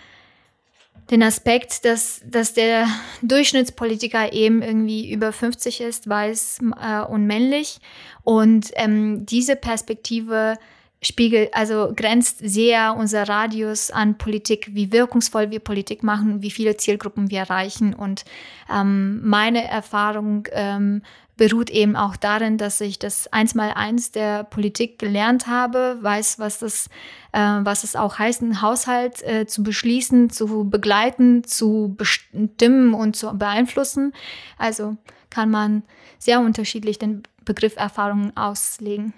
den 1.09 1.23
Aspekt, 1.23 1.85
dass, 1.85 2.21
dass 2.25 2.53
der 2.53 2.87
Durchschnittspolitiker 3.21 4.33
eben 4.33 4.61
irgendwie 4.61 5.11
über 5.11 5.31
50 5.31 5.81
ist, 5.81 6.07
weiß 6.07 6.59
äh, 6.81 7.01
und 7.01 7.25
männlich. 7.25 7.79
Und 8.23 8.71
ähm, 8.75 9.25
diese 9.25 9.55
Perspektive 9.55 10.57
spiegelt, 11.01 11.53
also 11.53 11.93
grenzt 11.95 12.39
sehr 12.41 12.95
unser 12.95 13.27
Radius 13.27 13.89
an 13.89 14.17
Politik, 14.17 14.75
wie 14.75 14.91
wirkungsvoll 14.91 15.49
wir 15.49 15.59
Politik 15.59 16.03
machen, 16.03 16.41
wie 16.41 16.51
viele 16.51 16.77
Zielgruppen 16.77 17.31
wir 17.31 17.39
erreichen. 17.39 17.93
Und 17.93 18.25
ähm, 18.71 19.21
meine 19.27 19.67
Erfahrung 19.67 20.47
ähm, 20.51 21.01
beruht 21.39 21.69
eben 21.69 21.95
auch 21.95 22.17
darin, 22.17 22.57
dass 22.57 22.81
ich 22.81 22.99
das 22.99 23.31
eins 23.31 23.55
mal 23.55 23.71
eins 23.71 24.11
der 24.11 24.43
Politik 24.43 24.99
gelernt 24.99 25.47
habe, 25.47 25.97
weiß, 26.01 26.37
was 26.37 26.59
das, 26.59 26.89
äh, 27.31 27.39
was 27.39 27.85
es 27.85 27.95
auch 27.95 28.19
heißt, 28.19 28.43
einen 28.43 28.61
Haushalt 28.61 29.23
äh, 29.23 29.47
zu 29.47 29.63
beschließen, 29.63 30.29
zu 30.29 30.69
begleiten, 30.69 31.45
zu 31.45 31.95
bestimmen 31.97 32.93
und 32.93 33.15
zu 33.15 33.31
beeinflussen. 33.37 34.13
Also 34.57 34.97
kann 35.29 35.49
man 35.49 35.83
sehr 36.17 36.41
unterschiedlich 36.41 36.99
den 36.99 37.23
Begriff 37.45 37.77
Erfahrungen 37.77 38.35
auslegen. 38.35 39.13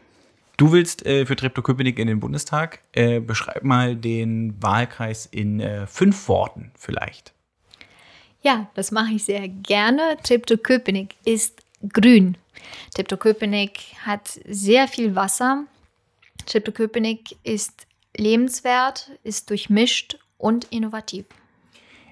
Du 0.58 0.72
willst 0.72 1.04
äh, 1.08 1.26
für 1.26 1.36
Treptow-Köpenick 1.36 1.98
in 1.98 2.08
den 2.08 2.20
Bundestag. 2.20 2.82
Äh, 2.92 3.20
beschreib 3.20 3.64
mal 3.64 3.96
den 3.96 4.62
Wahlkreis 4.62 5.26
in 5.26 5.60
äh, 5.60 5.88
fünf 5.88 6.28
Worten 6.28 6.72
vielleicht. 6.78 7.34
Ja, 8.44 8.70
das 8.76 8.92
mache 8.92 9.14
ich 9.14 9.24
sehr 9.24 9.48
gerne. 9.48 10.18
Treptow-Köpenick 10.24 11.16
ist 11.26 11.61
grün. 11.90 12.38
Treptow-Köpenick 12.96 13.96
hat 14.06 14.40
sehr 14.48 14.88
viel 14.88 15.16
Wasser. 15.16 15.66
Treptow-Köpenick 16.46 17.38
ist 17.44 17.88
lebenswert, 18.16 19.12
ist 19.24 19.50
durchmischt 19.50 20.18
und 20.38 20.66
innovativ. 20.66 21.26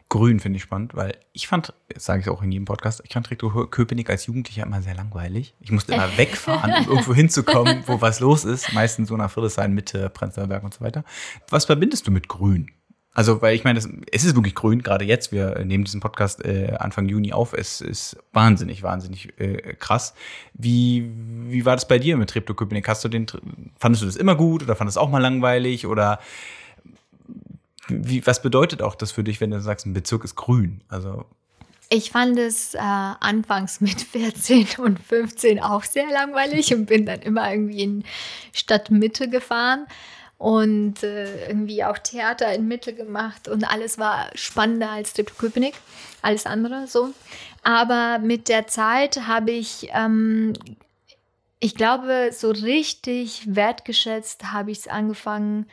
Grün 0.10 0.40
finde 0.40 0.58
ich 0.58 0.64
spannend, 0.64 0.96
weil 0.96 1.16
ich 1.34 1.48
fand, 1.48 1.72
das 1.88 2.06
sage 2.06 2.22
ich 2.22 2.30
auch 2.30 2.42
in 2.42 2.52
jedem 2.52 2.66
Podcast, 2.66 3.04
ich 3.06 3.14
fand 3.14 3.28
Treptow-Köpenick 3.28 4.10
als 4.10 4.26
Jugendlicher 4.26 4.64
immer 4.64 4.82
sehr 4.82 4.96
langweilig. 4.96 5.54
Ich 5.60 5.72
musste 5.72 5.94
immer 5.94 6.10
wegfahren, 6.18 6.74
um 6.86 6.94
irgendwo 6.94 7.14
hinzukommen, 7.14 7.84
wo 7.86 8.02
was 8.02 8.20
los 8.20 8.44
ist. 8.44 8.74
Meistens 8.74 9.10
so 9.10 9.18
nach 9.18 9.30
Friedrichshain, 9.30 9.72
Mitte, 9.72 10.10
Prenzlauer 10.10 10.48
Berg 10.48 10.64
und 10.64 10.74
so 10.74 10.82
weiter. 10.82 11.04
Was 11.50 11.66
verbindest 11.66 12.08
du 12.08 12.12
mit 12.12 12.28
Grün? 12.28 12.72
Also, 13.20 13.42
weil 13.42 13.54
ich 13.54 13.66
meine, 13.66 13.78
es 13.78 14.24
ist 14.24 14.34
wirklich 14.34 14.56
grün, 14.56 14.82
gerade 14.82 15.04
jetzt. 15.04 15.34
Wir 15.34 15.66
nehmen 15.66 15.84
diesen 15.84 16.00
Podcast 16.00 16.46
äh, 16.46 16.78
Anfang 16.80 17.10
Juni 17.10 17.34
auf. 17.34 17.52
Es 17.52 17.82
ist 17.82 18.16
wahnsinnig, 18.32 18.82
wahnsinnig 18.82 19.38
äh, 19.38 19.76
krass. 19.78 20.14
Wie, 20.54 21.12
wie 21.50 21.66
war 21.66 21.76
das 21.76 21.86
bei 21.86 22.00
dir 22.00 22.16
mit 22.16 22.30
Treptow-Köpenick? 22.30 22.88
Hast 22.88 23.04
du 23.04 23.10
den, 23.10 23.28
fandest 23.78 24.04
du 24.04 24.06
das 24.06 24.16
immer 24.16 24.36
gut 24.36 24.64
oder 24.64 24.78
fandest 24.78 24.96
du 24.96 25.02
auch 25.02 25.10
mal 25.10 25.22
langweilig? 25.22 25.86
Oder 25.86 26.22
wie, 27.90 28.26
was 28.26 28.42
bedeutet 28.42 28.82
auch 28.82 28.96
das 28.96 29.12
für 29.12 29.26
dich, 29.26 29.42
wenn 29.42 29.52
du 29.52 29.60
sagst, 29.60 29.86
ein 29.86 29.92
Bezirk 29.92 30.24
ist 30.24 30.38
grün? 30.38 30.80
Also. 30.88 31.26
Ich 31.90 32.12
fand 32.12 32.40
es 32.40 32.74
äh, 32.74 32.80
anfangs 32.80 33.82
mit 33.82 34.00
14 34.00 34.66
und 34.78 34.98
15 34.98 35.62
auch 35.62 35.84
sehr 35.84 36.10
langweilig 36.10 36.74
und 36.74 36.86
bin 36.86 37.06
dann 37.06 37.20
immer 37.20 37.52
irgendwie 37.52 37.84
in 37.84 38.06
Stadtmitte 38.54 39.30
gefahren 39.30 39.88
und 40.40 41.04
äh, 41.04 41.48
irgendwie 41.50 41.84
auch 41.84 41.98
Theater 41.98 42.52
in 42.54 42.68
Mitte 42.68 42.94
gemacht 42.96 43.50
und 43.50 43.70
alles 43.70 44.00
war 44.00 44.30
spannender 44.36 44.90
als 44.90 45.14
Treptow-Köpenick, 45.14 45.76
alles 46.22 46.46
andere 46.46 46.88
so. 46.88 47.10
Aber 47.62 48.20
mit 48.20 48.48
der 48.48 48.66
Zeit 48.66 49.28
habe 49.28 49.52
ich, 49.52 49.90
ähm, 49.94 50.54
ich 51.60 51.76
glaube, 51.76 52.30
so 52.32 52.52
richtig 52.52 53.54
wertgeschätzt 53.54 54.54
habe 54.54 54.72
ich 54.72 54.80
es 54.80 54.88
angefangen, 54.88 55.68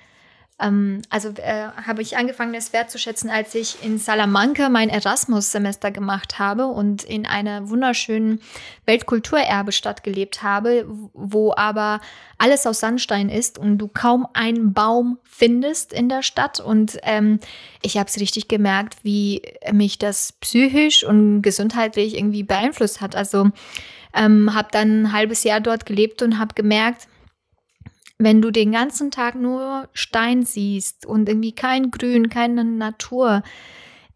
ähm, 0.58 1.02
also 1.10 1.28
äh, 1.36 1.68
habe 1.86 2.00
ich 2.00 2.16
angefangen, 2.16 2.54
es 2.54 2.72
wertzuschätzen, 2.72 3.28
als 3.28 3.54
ich 3.54 3.84
in 3.84 3.98
Salamanca 3.98 4.70
mein 4.70 4.88
Erasmus-Semester 4.88 5.90
gemacht 5.90 6.38
habe 6.38 6.66
und 6.66 7.04
in 7.04 7.26
einer 7.26 7.68
wunderschönen 7.68 8.40
Weltkulturerbestadt 8.86 10.02
gelebt 10.02 10.42
habe, 10.42 10.86
wo 11.12 11.52
aber 11.54 12.00
alles 12.38 12.66
aus 12.66 12.80
Sandstein 12.80 13.28
ist 13.28 13.58
und 13.58 13.78
du 13.78 13.88
kaum 13.88 14.26
einen 14.32 14.72
Baum 14.72 15.18
findest 15.24 15.92
in 15.92 16.08
der 16.08 16.22
Stadt. 16.22 16.58
Und 16.58 16.98
ähm, 17.02 17.38
ich 17.82 17.98
habe 17.98 18.08
es 18.08 18.18
richtig 18.18 18.48
gemerkt, 18.48 18.96
wie 19.02 19.42
mich 19.72 19.98
das 19.98 20.32
psychisch 20.40 21.04
und 21.04 21.42
gesundheitlich 21.42 22.16
irgendwie 22.16 22.44
beeinflusst 22.44 23.02
hat. 23.02 23.14
Also 23.14 23.50
ähm, 24.14 24.54
habe 24.54 24.68
dann 24.70 25.02
ein 25.02 25.12
halbes 25.12 25.44
Jahr 25.44 25.60
dort 25.60 25.84
gelebt 25.84 26.22
und 26.22 26.38
habe 26.38 26.54
gemerkt, 26.54 27.08
wenn 28.18 28.40
du 28.40 28.50
den 28.50 28.72
ganzen 28.72 29.10
Tag 29.10 29.34
nur 29.34 29.88
Stein 29.92 30.44
siehst 30.44 31.06
und 31.06 31.28
irgendwie 31.28 31.52
kein 31.52 31.90
Grün, 31.90 32.28
keine 32.28 32.64
Natur, 32.64 33.42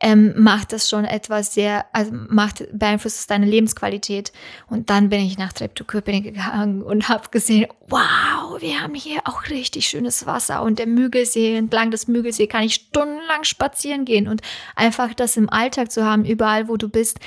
ähm, 0.03 0.33
macht 0.37 0.73
das 0.73 0.89
schon 0.89 1.05
etwas 1.05 1.53
sehr, 1.53 1.85
also 1.93 2.11
macht, 2.13 2.67
beeinflusst 2.73 3.21
es 3.21 3.27
deine 3.27 3.45
Lebensqualität. 3.45 4.33
Und 4.69 4.89
dann 4.89 5.11
bin 5.11 5.21
ich 5.21 5.37
nach 5.37 5.53
Treptow-Köpenick 5.53 6.25
gegangen 6.25 6.83
und 6.83 7.11
habe 7.11 7.29
gesehen, 7.31 7.67
wow, 7.89 8.61
wir 8.61 8.81
haben 8.81 8.95
hier 8.95 9.21
auch 9.25 9.51
richtig 9.51 9.87
schönes 9.87 10.25
Wasser 10.25 10.63
und 10.63 10.79
der 10.79 10.87
Mügelsee, 10.87 11.55
entlang 11.55 11.91
des 11.91 12.09
Mügelsee 12.09 12.47
kann 12.47 12.65
ich 12.65 12.75
stundenlang 12.75 13.45
spazieren 13.45 14.07
gehen 14.07 14.27
und 14.27 14.41
einfach 14.75 15.13
das 15.13 15.37
im 15.37 15.51
Alltag 15.51 15.93
zu 15.93 16.05
haben, 16.05 16.25
überall 16.25 16.69
wo 16.69 16.79
du 16.79 16.89
bist. 16.89 17.21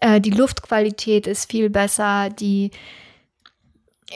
Äh, 0.00 0.20
die 0.20 0.30
Luftqualität 0.30 1.26
ist 1.26 1.50
viel 1.50 1.70
besser, 1.70 2.28
die 2.28 2.72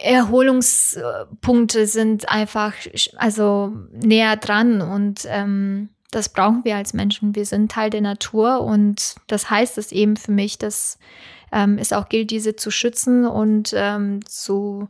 Erholungspunkte 0.03 1.87
sind 1.87 2.29
einfach 2.29 2.75
also 3.17 3.73
näher 3.93 4.37
dran 4.37 4.81
und 4.81 5.27
ähm, 5.27 5.91
das 6.11 6.29
brauchen 6.29 6.65
wir 6.65 6.77
als 6.77 6.95
Menschen. 6.95 7.35
Wir 7.35 7.45
sind 7.45 7.71
Teil 7.71 7.91
der 7.91 8.01
Natur 8.01 8.61
und 8.61 9.17
das 9.27 9.51
heißt 9.51 9.79
es 9.79 9.93
eben 9.93 10.17
für 10.17 10.33
mich, 10.33 10.59
dass 10.59 10.99
ähm, 11.53 11.79
es 11.79 11.93
auch 11.93 12.09
gilt, 12.09 12.31
diese 12.31 12.57
zu 12.57 12.71
schützen 12.71 13.27
und 13.27 13.73
ähm, 13.77 14.25
zu 14.25 14.89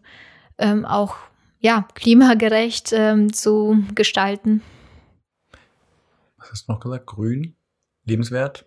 ähm, 0.58 0.84
auch 0.84 1.16
ja, 1.60 1.86
klimagerecht 1.94 2.92
ähm, 2.92 3.32
zu 3.32 3.82
gestalten. 3.94 4.62
Was 6.36 6.50
hast 6.50 6.68
du 6.68 6.72
noch 6.72 6.80
gesagt? 6.80 7.06
Grün, 7.06 7.56
lebenswert, 8.04 8.66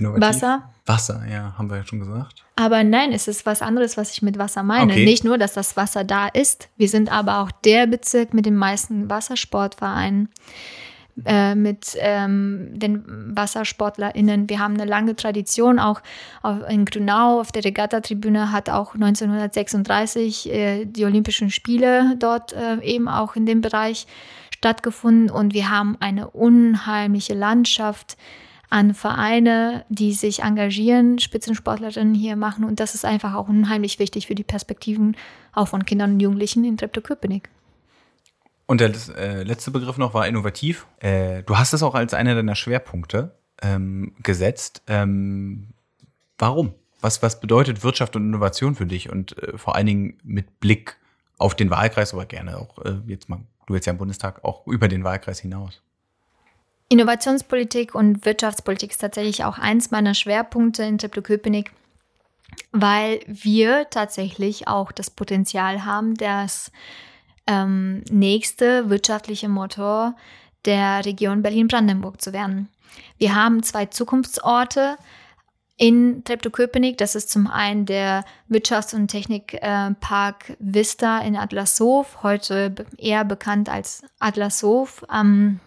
innovativ? 0.00 0.28
Wasser. 0.28 0.70
Wasser, 0.86 1.22
ja, 1.30 1.54
haben 1.58 1.68
wir 1.68 1.78
ja 1.78 1.84
schon 1.84 1.98
gesagt. 1.98 2.44
Aber 2.54 2.84
nein, 2.84 3.12
es 3.12 3.28
ist 3.28 3.44
was 3.44 3.60
anderes, 3.60 3.96
was 3.96 4.12
ich 4.12 4.22
mit 4.22 4.38
Wasser 4.38 4.62
meine. 4.62 4.92
Okay. 4.92 5.04
Nicht 5.04 5.24
nur, 5.24 5.36
dass 5.36 5.54
das 5.54 5.76
Wasser 5.76 6.04
da 6.04 6.28
ist, 6.28 6.68
wir 6.76 6.88
sind 6.88 7.10
aber 7.10 7.40
auch 7.40 7.50
der 7.64 7.86
Bezirk 7.86 8.34
mit 8.34 8.46
den 8.46 8.56
meisten 8.56 9.10
Wassersportvereinen. 9.10 10.28
Äh, 11.24 11.54
mit 11.54 11.96
ähm, 11.98 12.78
den 12.78 13.34
WassersportlerInnen. 13.34 14.50
Wir 14.50 14.58
haben 14.58 14.74
eine 14.74 14.84
lange 14.84 15.16
Tradition, 15.16 15.78
auch 15.78 16.02
auf, 16.42 16.58
in 16.68 16.84
Grünau 16.84 17.40
auf 17.40 17.50
der 17.52 17.64
Regatta-Tribüne 17.64 18.52
hat 18.52 18.68
auch 18.68 18.92
1936 18.92 20.52
äh, 20.52 20.84
die 20.84 21.06
Olympischen 21.06 21.50
Spiele 21.50 22.16
dort 22.18 22.52
äh, 22.52 22.82
eben 22.82 23.08
auch 23.08 23.34
in 23.34 23.46
dem 23.46 23.62
Bereich 23.62 24.06
stattgefunden 24.54 25.30
und 25.30 25.54
wir 25.54 25.70
haben 25.70 25.96
eine 26.00 26.28
unheimliche 26.28 27.32
Landschaft 27.32 28.18
an 28.68 28.94
Vereine, 28.94 29.84
die 29.88 30.12
sich 30.12 30.42
engagieren, 30.42 31.18
Spitzensportlerinnen 31.18 32.14
hier 32.14 32.36
machen 32.36 32.64
und 32.64 32.80
das 32.80 32.94
ist 32.94 33.04
einfach 33.04 33.34
auch 33.34 33.48
unheimlich 33.48 33.98
wichtig 33.98 34.26
für 34.26 34.34
die 34.34 34.44
Perspektiven 34.44 35.16
auch 35.52 35.68
von 35.68 35.84
Kindern 35.84 36.12
und 36.12 36.20
Jugendlichen 36.20 36.64
in 36.64 36.76
Treptow-Köpenick. 36.76 37.48
Und 38.66 38.80
der 38.80 38.92
äh, 39.16 39.44
letzte 39.44 39.70
Begriff 39.70 39.96
noch 39.96 40.12
war 40.12 40.26
innovativ. 40.26 40.86
Äh, 40.98 41.44
du 41.44 41.56
hast 41.56 41.72
es 41.72 41.82
auch 41.82 41.94
als 41.94 42.14
einer 42.14 42.34
deiner 42.34 42.56
Schwerpunkte 42.56 43.36
ähm, 43.62 44.14
gesetzt. 44.22 44.82
Ähm, 44.88 45.68
warum? 46.36 46.74
Was, 47.00 47.22
was 47.22 47.40
bedeutet 47.40 47.84
Wirtschaft 47.84 48.16
und 48.16 48.26
Innovation 48.26 48.74
für 48.74 48.86
dich? 48.86 49.10
Und 49.10 49.40
äh, 49.40 49.56
vor 49.56 49.76
allen 49.76 49.86
Dingen 49.86 50.18
mit 50.24 50.58
Blick 50.58 50.96
auf 51.38 51.54
den 51.54 51.70
Wahlkreis, 51.70 52.12
aber 52.12 52.26
gerne 52.26 52.58
auch 52.58 52.84
äh, 52.84 52.96
jetzt 53.06 53.28
mal, 53.28 53.40
du 53.66 53.74
jetzt 53.74 53.86
ja 53.86 53.92
im 53.92 53.98
Bundestag, 53.98 54.44
auch 54.44 54.66
über 54.66 54.88
den 54.88 55.04
Wahlkreis 55.04 55.38
hinaus. 55.38 55.82
Innovationspolitik 56.88 57.94
und 57.94 58.24
Wirtschaftspolitik 58.24 58.92
ist 58.92 59.00
tatsächlich 59.00 59.44
auch 59.44 59.58
eins 59.58 59.90
meiner 59.90 60.14
Schwerpunkte 60.14 60.84
in 60.84 60.98
Treptow-Köpenick, 60.98 61.72
weil 62.70 63.20
wir 63.26 63.90
tatsächlich 63.90 64.68
auch 64.68 64.92
das 64.92 65.10
Potenzial 65.10 65.84
haben, 65.84 66.14
dass 66.14 66.70
ähm, 67.48 68.04
nächste 68.10 68.88
wirtschaftliche 68.88 69.48
Motor 69.48 70.14
der 70.64 71.04
Region 71.04 71.42
Berlin-Brandenburg 71.42 72.20
zu 72.20 72.32
werden. 72.32 72.68
Wir 73.18 73.34
haben 73.34 73.62
zwei 73.62 73.86
Zukunftsorte 73.86 74.96
in 75.76 76.24
Treptow-Köpenick. 76.24 76.98
Das 76.98 77.14
ist 77.14 77.30
zum 77.30 77.46
einen 77.46 77.84
der 77.86 78.24
Wirtschafts- 78.48 78.94
und 78.94 79.08
Technikpark 79.08 80.50
äh, 80.50 80.56
Vista 80.58 81.18
in 81.18 81.36
Adlershof, 81.36 82.22
heute 82.22 82.74
eher 82.96 83.24
bekannt 83.24 83.68
als 83.68 84.02
Adlershof. 84.18 85.04
Ähm, 85.12 85.60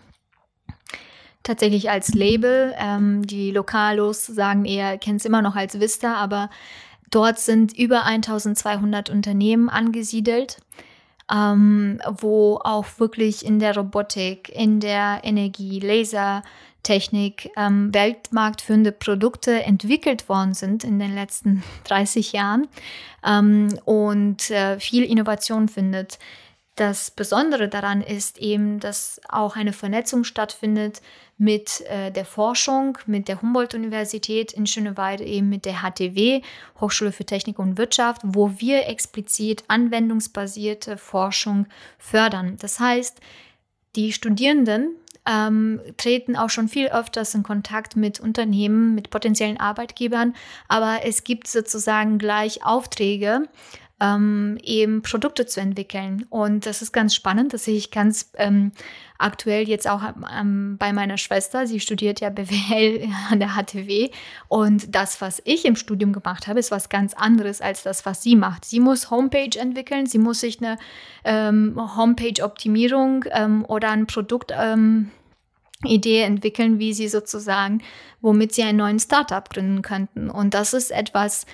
tatsächlich 1.44 1.90
als 1.90 2.14
Label. 2.14 2.74
Ähm, 2.78 3.26
die 3.26 3.52
Lokalos 3.52 4.26
sagen 4.26 4.66
eher, 4.66 4.98
kennen 4.98 5.18
es 5.18 5.26
immer 5.26 5.42
noch 5.42 5.56
als 5.56 5.80
Vista, 5.80 6.16
aber 6.16 6.50
dort 7.12 7.40
sind 7.40 7.78
über 7.78 8.06
1200 8.06 9.10
Unternehmen 9.10 9.70
angesiedelt 9.70 10.58
ähm, 11.32 12.00
wo 12.20 12.60
auch 12.64 12.86
wirklich 12.98 13.46
in 13.46 13.60
der 13.60 13.76
Robotik, 13.76 14.50
in 14.50 14.80
der 14.80 15.22
Energie, 15.24 15.80
Lasertechnik 15.80 17.52
ähm, 17.56 17.94
weltmarktführende 17.94 18.92
Produkte 18.92 19.64
entwickelt 19.64 20.28
worden 20.28 20.54
sind 20.54 20.84
in 20.84 21.00
den 21.00 21.14
letzten 21.14 21.64
30 21.86 22.34
Jahren 22.34 22.68
ähm, 23.26 23.78
und 23.86 24.50
äh, 24.50 24.80
viel 24.80 25.04
Innovation 25.04 25.68
findet. 25.70 26.20
Das 26.80 27.12
Besondere 27.12 27.68
daran 27.68 28.00
ist 28.00 28.38
eben, 28.38 28.80
dass 28.80 29.20
auch 29.28 29.58
eine 29.58 29.74
Vernetzung 29.74 30.24
stattfindet 30.24 31.02
mit 31.38 31.82
äh, 31.82 32.10
der 32.10 32.24
Forschung, 32.24 32.98
mit 33.06 33.28
der 33.28 33.42
Humboldt-Universität 33.42 34.54
in 34.54 34.66
Schöneweide, 34.66 35.26
eben 35.26 35.50
mit 35.50 35.66
der 35.66 35.82
HTW, 35.82 36.42
Hochschule 36.80 37.12
für 37.12 37.26
Technik 37.26 37.60
und 37.60 37.78
Wirtschaft, 37.78 38.22
wo 38.24 38.54
wir 38.60 38.88
explizit 38.88 39.66
anwendungsbasierte 39.68 40.96
Forschung 40.96 41.68
fördern. 41.98 42.56
Das 42.62 42.80
heißt, 42.80 43.20
die 43.98 44.14
Studierenden 44.14 44.96
ähm, 45.26 45.82
treten 45.98 46.38
auch 46.38 46.50
schon 46.50 46.70
viel 46.70 46.88
öfters 46.88 47.36
in 47.36 47.44
Kontakt 47.44 47.98
mit 47.98 48.22
Unternehmen, 48.22 48.96
mit 48.96 49.10
potenziellen 49.10 49.60
Arbeitgebern, 49.60 50.34
aber 50.70 51.00
es 51.04 51.26
gibt 51.26 51.48
sozusagen 51.48 52.20
gleich 52.20 52.66
Aufträge, 52.66 53.50
ähm, 54.00 54.58
eben 54.64 55.02
Produkte 55.02 55.46
zu 55.46 55.60
entwickeln. 55.60 56.26
Und 56.30 56.66
das 56.66 56.82
ist 56.82 56.92
ganz 56.92 57.14
spannend. 57.14 57.54
Das 57.54 57.66
sehe 57.66 57.76
ich 57.76 57.92
ganz 57.92 58.32
ähm, 58.36 58.72
aktuell 59.18 59.68
jetzt 59.68 59.90
auch 59.90 60.02
ähm, 60.38 60.78
bei 60.78 60.94
meiner 60.94 61.18
Schwester. 61.18 61.68
Sie 61.68 61.80
studiert 61.80 62.22
ja 62.22 62.30
BWL 62.30 63.08
an 63.30 63.40
der 63.40 63.56
HTW. 63.56 64.10
Und 64.48 64.96
das, 64.96 65.22
was 65.22 65.42
ich 65.46 65.66
im 65.66 65.76
Studium 65.76 66.14
gemacht 66.14 66.48
habe, 66.48 66.60
ist 66.60 66.72
was 66.72 66.90
ganz 66.90 67.14
anderes 67.14 67.62
als 67.62 67.84
das, 67.84 68.06
was 68.06 68.24
sie 68.24 68.36
macht. 68.36 68.66
Sie 68.66 68.80
muss 68.80 69.12
Homepage 69.12 69.58
entwickeln. 69.58 70.06
Sie 70.06 70.20
muss 70.20 70.40
sich 70.40 70.60
eine 70.62 70.78
ähm, 71.26 71.76
Homepage-Optimierung 71.76 73.26
ähm, 73.32 73.66
oder 73.66 73.92
ein 73.92 74.08
Produkt 74.08 74.54
ähm, 74.58 75.12
Idee 75.86 76.24
entwickeln, 76.24 76.80
wie 76.80 76.94
sie 76.94 77.08
sozusagen, 77.08 77.82
womit 78.22 78.54
sie 78.54 78.64
einen 78.64 78.78
neuen 78.80 79.00
Startup 79.00 79.50
gründen 79.50 79.82
könnten. 79.82 80.30
Und 80.30 80.54
das 80.54 80.74
ist 80.74 80.92
etwas, 80.92 81.46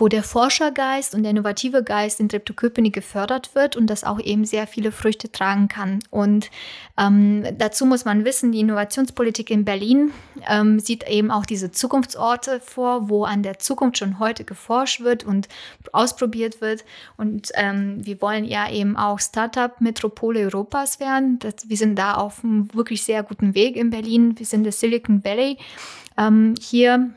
wo 0.00 0.08
der 0.08 0.22
Forschergeist 0.22 1.14
und 1.14 1.22
der 1.22 1.32
innovative 1.32 1.82
Geist 1.82 2.20
in 2.20 2.28
Treptow-Köpenick 2.28 2.94
gefördert 2.94 3.54
wird 3.54 3.76
und 3.76 3.88
das 3.88 4.04
auch 4.04 4.20
eben 4.20 4.44
sehr 4.44 4.66
viele 4.66 4.92
Früchte 4.92 5.30
tragen 5.30 5.68
kann. 5.68 6.00
Und 6.10 6.50
ähm, 6.96 7.44
dazu 7.58 7.84
muss 7.84 8.04
man 8.04 8.24
wissen, 8.24 8.52
die 8.52 8.60
Innovationspolitik 8.60 9.50
in 9.50 9.64
Berlin 9.64 10.12
ähm, 10.48 10.78
sieht 10.78 11.08
eben 11.08 11.30
auch 11.30 11.46
diese 11.46 11.70
Zukunftsorte 11.70 12.60
vor, 12.60 13.08
wo 13.08 13.24
an 13.24 13.42
der 13.42 13.58
Zukunft 13.58 13.98
schon 13.98 14.18
heute 14.18 14.44
geforscht 14.44 15.00
wird 15.00 15.24
und 15.24 15.48
ausprobiert 15.92 16.60
wird. 16.60 16.84
Und 17.16 17.50
ähm, 17.54 18.04
wir 18.04 18.20
wollen 18.22 18.44
ja 18.44 18.70
eben 18.70 18.96
auch 18.96 19.18
Startup-Metropole 19.18 20.40
Europas 20.40 21.00
werden. 21.00 21.38
Das, 21.40 21.68
wir 21.68 21.76
sind 21.76 21.98
da 21.98 22.14
auf 22.14 22.44
einem 22.44 22.72
wirklich 22.74 23.02
sehr 23.02 23.22
guten 23.22 23.54
Weg 23.54 23.76
in 23.76 23.90
Berlin. 23.90 24.38
Wir 24.38 24.46
sind 24.46 24.64
das 24.64 24.80
Silicon 24.80 25.24
Valley 25.24 25.58
ähm, 26.16 26.54
hier. 26.60 27.10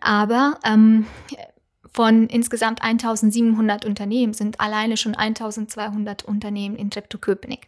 Aber 0.00 0.58
ähm, 0.64 1.06
von 1.94 2.26
insgesamt 2.26 2.82
1700 2.82 3.84
Unternehmen 3.84 4.34
sind 4.34 4.60
alleine 4.60 4.96
schon 4.96 5.14
1200 5.14 6.24
Unternehmen 6.24 6.74
in 6.74 6.90
Treptow-Köpenick. 6.90 7.60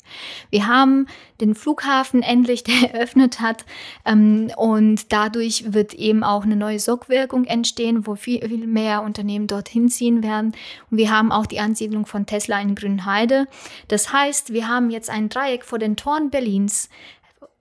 Wir 0.51 0.67
haben 0.67 1.07
den 1.41 1.55
Flughafen 1.55 2.23
endlich, 2.23 2.65
der 2.65 2.93
eröffnet 2.93 3.41
hat 3.41 3.65
ähm, 4.05 4.51
und 4.57 5.12
dadurch 5.12 5.73
wird 5.73 5.95
eben 5.95 6.25
auch 6.25 6.43
eine 6.43 6.57
neue 6.57 6.81
Sogwirkung 6.81 7.45
entstehen, 7.45 8.05
wo 8.09 8.17
viel, 8.17 8.41
viel 8.41 8.67
mehr 8.67 9.03
Unternehmen 9.03 9.47
dorthin 9.47 9.89
ziehen 9.89 10.25
werden. 10.25 10.57
Und 10.91 10.99
wir 10.99 11.12
haben 11.12 11.31
auch 11.31 11.47
die 11.47 11.61
Ansiedlung 11.61 12.05
von 12.05 12.27
Tesla 12.27 12.61
in 12.61 12.75
Grünheide. 12.75 13.47
Das 13.87 14.12
heißt, 14.12 14.53
wir 14.53 14.67
haben 14.67 14.91
jetzt 14.91 15.09
ein 15.09 15.29
Dreieck 15.29 15.65
vor 15.65 15.79
den 15.79 15.95
Toren 15.95 16.31
Berlins, 16.31 16.89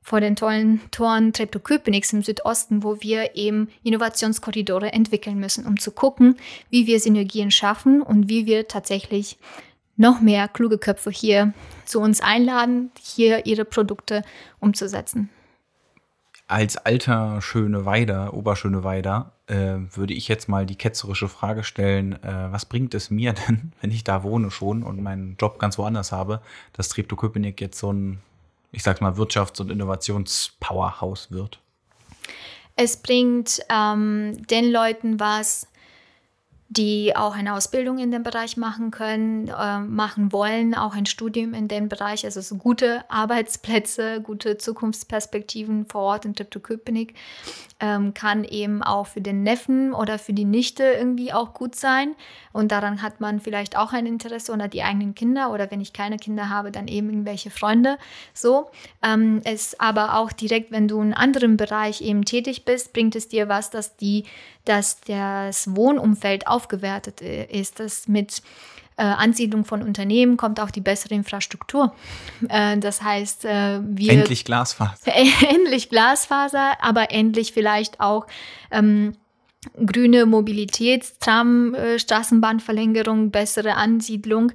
vor 0.06 0.22
den 0.22 0.36
tollen 0.36 0.82
Toren 0.92 1.34
Treptow-Köpenick 1.34 2.14
im 2.14 2.22
Südosten, 2.22 2.84
wo 2.84 3.02
wir 3.02 3.36
eben 3.36 3.70
Innovationskorridore 3.84 4.94
entwickeln 4.94 5.40
müssen, 5.40 5.66
um 5.66 5.80
zu 5.80 5.90
gucken, 5.90 6.38
wie 6.70 6.86
wir 6.86 7.00
Synergien 7.00 7.50
schaffen 7.50 8.04
und 8.04 8.30
wie 8.30 8.46
wir 8.46 8.68
tatsächlich 8.68 9.40
noch 9.98 10.22
mehr 10.22 10.48
kluge 10.48 10.78
Köpfe 10.78 11.10
hier 11.10 11.54
zu 11.86 12.00
uns 12.00 12.22
einladen, 12.22 12.92
hier 13.02 13.48
ihre 13.48 13.66
Produkte 13.66 14.22
umzusetzen. 14.60 15.32
Als 16.48 16.78
alter 16.78 17.42
Schöne 17.42 17.86
Weider, 17.86 18.36
Oberschöne 18.36 18.84
Weider, 18.84 19.32
äh, 19.48 19.78
würde 19.92 20.14
ich 20.14 20.28
jetzt 20.28 20.48
mal 20.48 20.68
die 20.68 20.76
ketzerische 20.76 21.30
Frage 21.30 21.64
stellen, 21.64 22.22
äh, 22.22 22.52
was 22.52 22.66
bringt 22.66 22.94
es 22.94 23.10
mir 23.10 23.34
denn, 23.48 23.72
wenn 23.82 23.90
ich 23.90 24.04
da 24.04 24.22
wohne 24.22 24.52
schon 24.52 24.84
und 24.84 25.02
meinen 25.02 25.36
Job 25.40 25.58
ganz 25.58 25.80
woanders 25.80 26.12
habe, 26.12 26.42
dass 26.74 26.90
Treptow-Köpenick 26.90 27.60
jetzt 27.60 27.80
so 27.80 27.92
ein 27.92 28.20
ich 28.76 28.84
sag 28.84 29.02
mal, 29.02 29.14
Wirtschafts- 29.14 29.62
und 29.62 29.72
Innovationspowerhouse 29.72 31.32
wird? 31.32 31.60
Es 32.76 32.98
bringt 32.98 33.62
ähm, 33.70 34.46
den 34.48 34.70
Leuten 34.70 35.20
was, 35.20 35.68
die 36.68 37.16
auch 37.16 37.36
eine 37.36 37.54
Ausbildung 37.54 38.00
in 38.00 38.10
dem 38.10 38.24
Bereich 38.24 38.58
machen 38.58 38.90
können, 38.90 39.48
äh, 39.48 39.80
machen 39.80 40.32
wollen, 40.32 40.74
auch 40.74 40.96
ein 40.96 41.06
Studium 41.06 41.54
in 41.54 41.68
dem 41.68 41.90
Bereich, 41.90 42.26
also 42.26 42.42
so 42.42 42.56
gute 42.56 43.04
Arbeitsplätze, 43.10 44.20
gute 44.22 44.58
Zukunftsperspektiven 44.58 45.86
vor 45.86 46.02
Ort 46.02 46.26
in 46.26 46.34
Treptow-Köpenick, 46.34 47.14
ähm, 47.80 48.16
kann 48.16 48.44
eben 48.44 48.82
auch 48.82 49.06
für 49.06 49.22
den 49.22 49.44
Neffen 49.44 49.94
oder 49.94 50.18
für 50.18 50.34
die 50.34 50.46
Nichte 50.46 50.84
irgendwie 50.84 51.34
auch 51.34 51.54
gut 51.54 51.76
sein. 51.76 52.16
Und 52.52 52.72
daran 52.72 53.02
hat 53.02 53.22
man 53.22 53.42
vielleicht 53.42 53.78
auch 53.78 53.94
ein 53.94 54.08
Interesse 54.08 54.52
oder 54.52 54.68
die 54.68 54.82
eigenen 54.82 55.14
Kinder 55.14 55.52
oder 55.52 55.70
wenn 55.70 55.82
ich 55.82 55.94
keine 55.94 56.18
Kinder 56.18 56.50
habe, 56.50 56.72
dann 56.72 56.88
eben 56.88 57.10
irgendwelche 57.10 57.52
Freunde. 57.52 57.98
So. 58.34 58.72
Ähm, 59.04 59.42
es 59.44 59.80
aber 59.80 60.18
auch 60.18 60.32
direkt, 60.32 60.72
wenn 60.72 60.88
du 60.88 60.96
in 61.02 61.14
einem 61.14 61.36
anderen 61.36 61.58
Bereich 61.58 62.02
eben 62.02 62.24
tätig 62.24 62.66
bist, 62.66 62.94
bringt 62.94 63.16
es 63.16 63.28
dir 63.28 63.50
was, 63.50 63.70
dass 63.70 63.98
die, 63.98 64.24
dass 64.66 65.00
das 65.02 65.76
Wohnumfeld 65.76 66.48
aufgewertet 66.48 67.22
ist, 67.22 67.80
dass 67.80 68.08
mit 68.08 68.42
äh, 68.98 69.04
Ansiedlung 69.04 69.66
von 69.66 69.82
Unternehmen 69.82 70.38
kommt 70.38 70.60
auch 70.60 70.72
die 70.72 70.82
bessere 70.82 71.14
Infrastruktur. 71.16 71.94
Äh, 72.48 72.78
das 72.78 73.02
heißt, 73.02 73.46
äh, 73.46 73.80
wir. 73.84 74.14
Endlich 74.14 74.46
Glasfaser. 74.46 75.12
endlich 75.50 75.90
Glasfaser, 75.90 76.74
aber 76.82 77.12
endlich 77.12 77.52
vielleicht 77.52 78.00
auch. 78.00 78.28
Ähm, 78.72 79.16
grüne 79.86 80.26
Mobilität, 80.26 81.20
Tram, 81.20 81.74
äh, 81.74 82.00
Straßenbahnverlängerung, 82.00 83.32
bessere 83.32 83.76
Ansiedlung. 83.76 84.52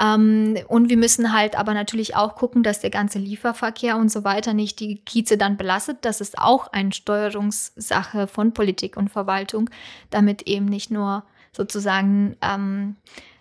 Ähm, 0.00 0.58
und 0.68 0.88
wir 0.88 0.96
müssen 0.96 1.32
halt 1.32 1.58
aber 1.58 1.74
natürlich 1.74 2.16
auch 2.16 2.34
gucken, 2.34 2.62
dass 2.62 2.80
der 2.80 2.90
ganze 2.90 3.18
Lieferverkehr 3.18 3.96
und 3.96 4.10
so 4.10 4.24
weiter 4.24 4.54
nicht 4.54 4.80
die 4.80 4.96
Kieze 4.96 5.36
dann 5.36 5.56
belastet. 5.56 5.98
Das 6.02 6.20
ist 6.20 6.38
auch 6.38 6.68
eine 6.72 6.92
Steuerungssache 6.92 8.26
von 8.26 8.52
Politik 8.52 8.96
und 8.96 9.10
Verwaltung, 9.10 9.70
damit 10.10 10.42
eben 10.42 10.66
nicht 10.66 10.90
nur 10.90 11.24
sozusagen 11.52 12.36
ähm, 12.40 12.96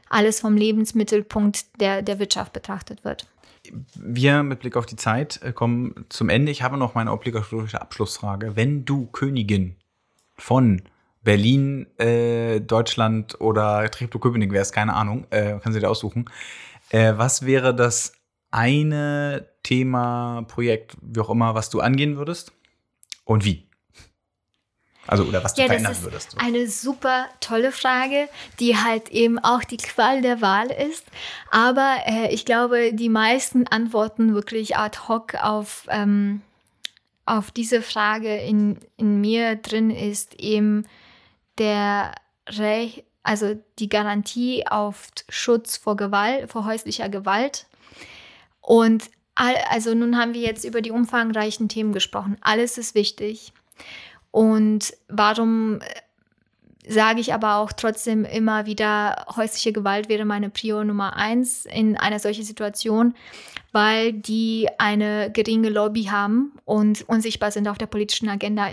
alles 0.09 0.39
vom 0.39 0.57
Lebensmittelpunkt 0.57 1.80
der, 1.80 2.01
der 2.01 2.20
Wirtschaft 2.20 2.53
betrachtet 2.53 3.03
wird. 3.03 3.28
Wir 3.95 4.43
mit 4.43 4.59
Blick 4.59 4.76
auf 4.76 4.86
die 4.86 4.95
Zeit 4.95 5.41
äh, 5.43 5.51
kommen 5.51 6.05
zum 6.09 6.30
Ende. 6.30 6.51
Ich 6.51 6.63
habe 6.63 6.78
noch 6.78 6.95
meine 6.95 7.11
obligatorische 7.11 7.82
Abschlussfrage. 7.82 8.55
Wenn 8.55 8.86
du 8.86 9.07
Königin 9.07 9.76
von 10.38 10.82
Berlin, 11.30 11.86
äh, 11.99 12.59
Deutschland 12.59 13.39
oder 13.39 13.91
Treptow-Köpenick 13.91 14.51
wärst, 14.51 14.73
keine 14.73 14.95
Ahnung, 14.95 15.27
äh, 15.30 15.59
kannst 15.61 15.75
du 15.75 15.80
dir 15.80 15.88
aussuchen. 15.88 16.25
Äh, 16.89 17.13
was 17.17 17.45
wäre 17.45 17.75
das 17.75 18.13
eine 18.49 19.47
Thema, 19.61 20.41
Projekt, 20.47 20.97
wie 21.03 21.19
auch 21.19 21.30
immer, 21.30 21.53
was 21.53 21.69
du 21.69 21.82
angehen 21.82 22.17
würdest? 22.17 22.51
Und 23.25 23.45
wie? 23.45 23.69
Also, 25.05 25.23
oder 25.23 25.43
was 25.43 25.53
du 25.53 25.61
ja, 25.61 25.67
verändern 25.67 25.91
das 25.91 25.99
ist 25.99 26.03
würdest. 26.03 26.32
So. 26.32 26.38
Eine 26.39 26.67
super 26.67 27.27
tolle 27.41 27.71
Frage, 27.71 28.27
die 28.59 28.77
halt 28.77 29.09
eben 29.09 29.38
auch 29.38 29.63
die 29.63 29.77
Qual 29.77 30.23
der 30.23 30.41
Wahl 30.41 30.71
ist. 30.71 31.05
Aber 31.51 31.97
äh, 32.07 32.34
ich 32.34 32.43
glaube, 32.43 32.91
die 32.91 33.09
meisten 33.09 33.67
antworten 33.67 34.34
wirklich 34.34 34.77
ad 34.77 34.97
hoc 35.07 35.36
auf, 35.36 35.86
ähm, 35.91 36.41
auf 37.27 37.51
diese 37.51 37.84
Frage 37.84 38.36
in, 38.36 38.80
in 38.97 39.21
mir 39.21 39.57
drin 39.57 39.91
ist 39.91 40.34
eben 40.39 40.88
der 41.60 42.16
Recht, 42.47 43.03
also 43.24 43.55
die 43.78 43.89
Garantie 43.89 44.66
auf 44.68 45.07
Schutz 45.30 45.78
vor 45.78 45.95
Gewalt, 45.95 46.49
vor 46.49 46.66
häuslicher 46.66 47.10
Gewalt. 47.10 47.68
Und 48.62 49.10
all, 49.36 49.55
also 49.70 49.93
nun 49.93 50.18
haben 50.18 50.34
wir 50.34 50.41
jetzt 50.41 50.66
über 50.66 50.82
die 50.82 50.91
umfangreichen 50.91 51.70
Themen 51.70 51.93
gesprochen. 51.93 52.38
Alles 52.41 52.78
ist 52.78 52.95
wichtig. 52.95 53.53
Und 54.32 54.93
warum 55.07 55.82
äh, 55.82 56.91
sage 56.91 57.20
ich 57.20 57.34
aber 57.34 57.57
auch 57.57 57.72
trotzdem 57.72 58.26
immer 58.26 58.66
wieder, 58.66 59.26
häusliche 59.36 59.74
Gewalt 59.74 60.10
wäre 60.10 60.26
meine 60.26 60.49
Prior 60.49 60.84
Nummer 60.84 61.16
eins 61.16 61.66
in 61.66 61.97
einer 61.97 62.20
solchen 62.20 62.43
Situation, 62.43 63.14
weil 63.72 64.14
die 64.14 64.68
eine 64.78 65.32
geringe 65.32 65.70
Lobby 65.70 66.05
haben 66.05 66.53
und 66.66 67.07
unsichtbar 67.07 67.51
sind 67.51 67.68
auf 67.68 67.78
der 67.78 67.86
politischen 67.86 68.30
Agenda, 68.30 68.70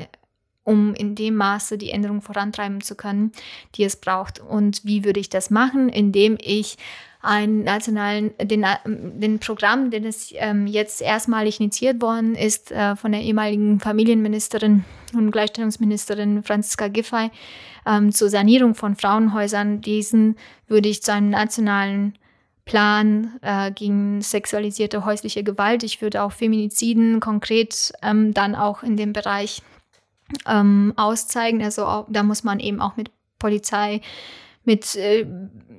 um 0.67 0.95
in 0.95 1.15
dem 1.15 1.37
Maße 1.37 1.79
die 1.79 1.91
Änderung 1.91 2.21
vorantreiben 2.21 2.81
zu 2.81 2.97
können, 2.97 3.33
die 3.77 3.85
es 3.85 3.97
braucht. 3.97 4.41
Und 4.41 4.85
wie 4.85 5.05
würde 5.05 5.21
ich 5.21 5.31
das 5.31 5.49
machen? 5.49 5.89
Indem 5.89 6.37
ich 6.41 6.77
einen 7.23 7.65
nationalen, 7.65 8.33
den, 8.43 8.65
den 8.85 9.39
Programm, 9.39 9.91
den 9.91 10.05
es 10.05 10.33
ähm, 10.35 10.67
jetzt 10.67 11.01
erstmalig 11.01 11.61
initiiert 11.61 12.03
worden 12.03 12.35
ist 12.35 12.71
äh, 12.73 12.95
von 12.97 13.13
der 13.13 13.23
ehemaligen 13.23 13.81
Familienministerin 13.81 14.85
und 15.15 15.31
Gleichstellungsministerin 15.31 16.43
Franziska 16.43 16.89
Giffey 16.89 17.31
ähm, 17.87 18.13
zur 18.13 18.29
Sanierung 18.29 18.75
von 18.75 18.97
Frauenhäusern. 18.97 19.81
Diesen 19.81 20.37
würde 20.69 20.89
ich 20.89 21.03
zu 21.03 21.13
einem 21.13 21.31
nationalen 21.31 22.15
Plan 22.65 23.39
äh, 23.43 23.71
gegen 23.71 24.21
sexualisierte 24.21 25.05
häusliche 25.05 25.45
Gewalt. 25.45 25.85
Ich 25.85 26.03
würde 26.03 26.23
auch 26.23 26.33
Feminiziden 26.33 27.21
konkret 27.21 27.93
ähm, 28.03 28.35
dann 28.35 28.57
auch 28.57 28.83
in 28.83 28.97
dem 28.97 29.13
Bereich 29.13 29.63
ähm, 30.47 30.93
auszeigen. 30.97 31.63
Also 31.63 31.87
auch, 31.87 32.07
da 32.09 32.23
muss 32.23 32.45
man 32.45 32.61
eben 32.61 32.81
auch 32.81 32.97
mit 32.97 33.11
Polizei, 33.39 34.01
mit 34.65 34.97
äh, 34.97 35.27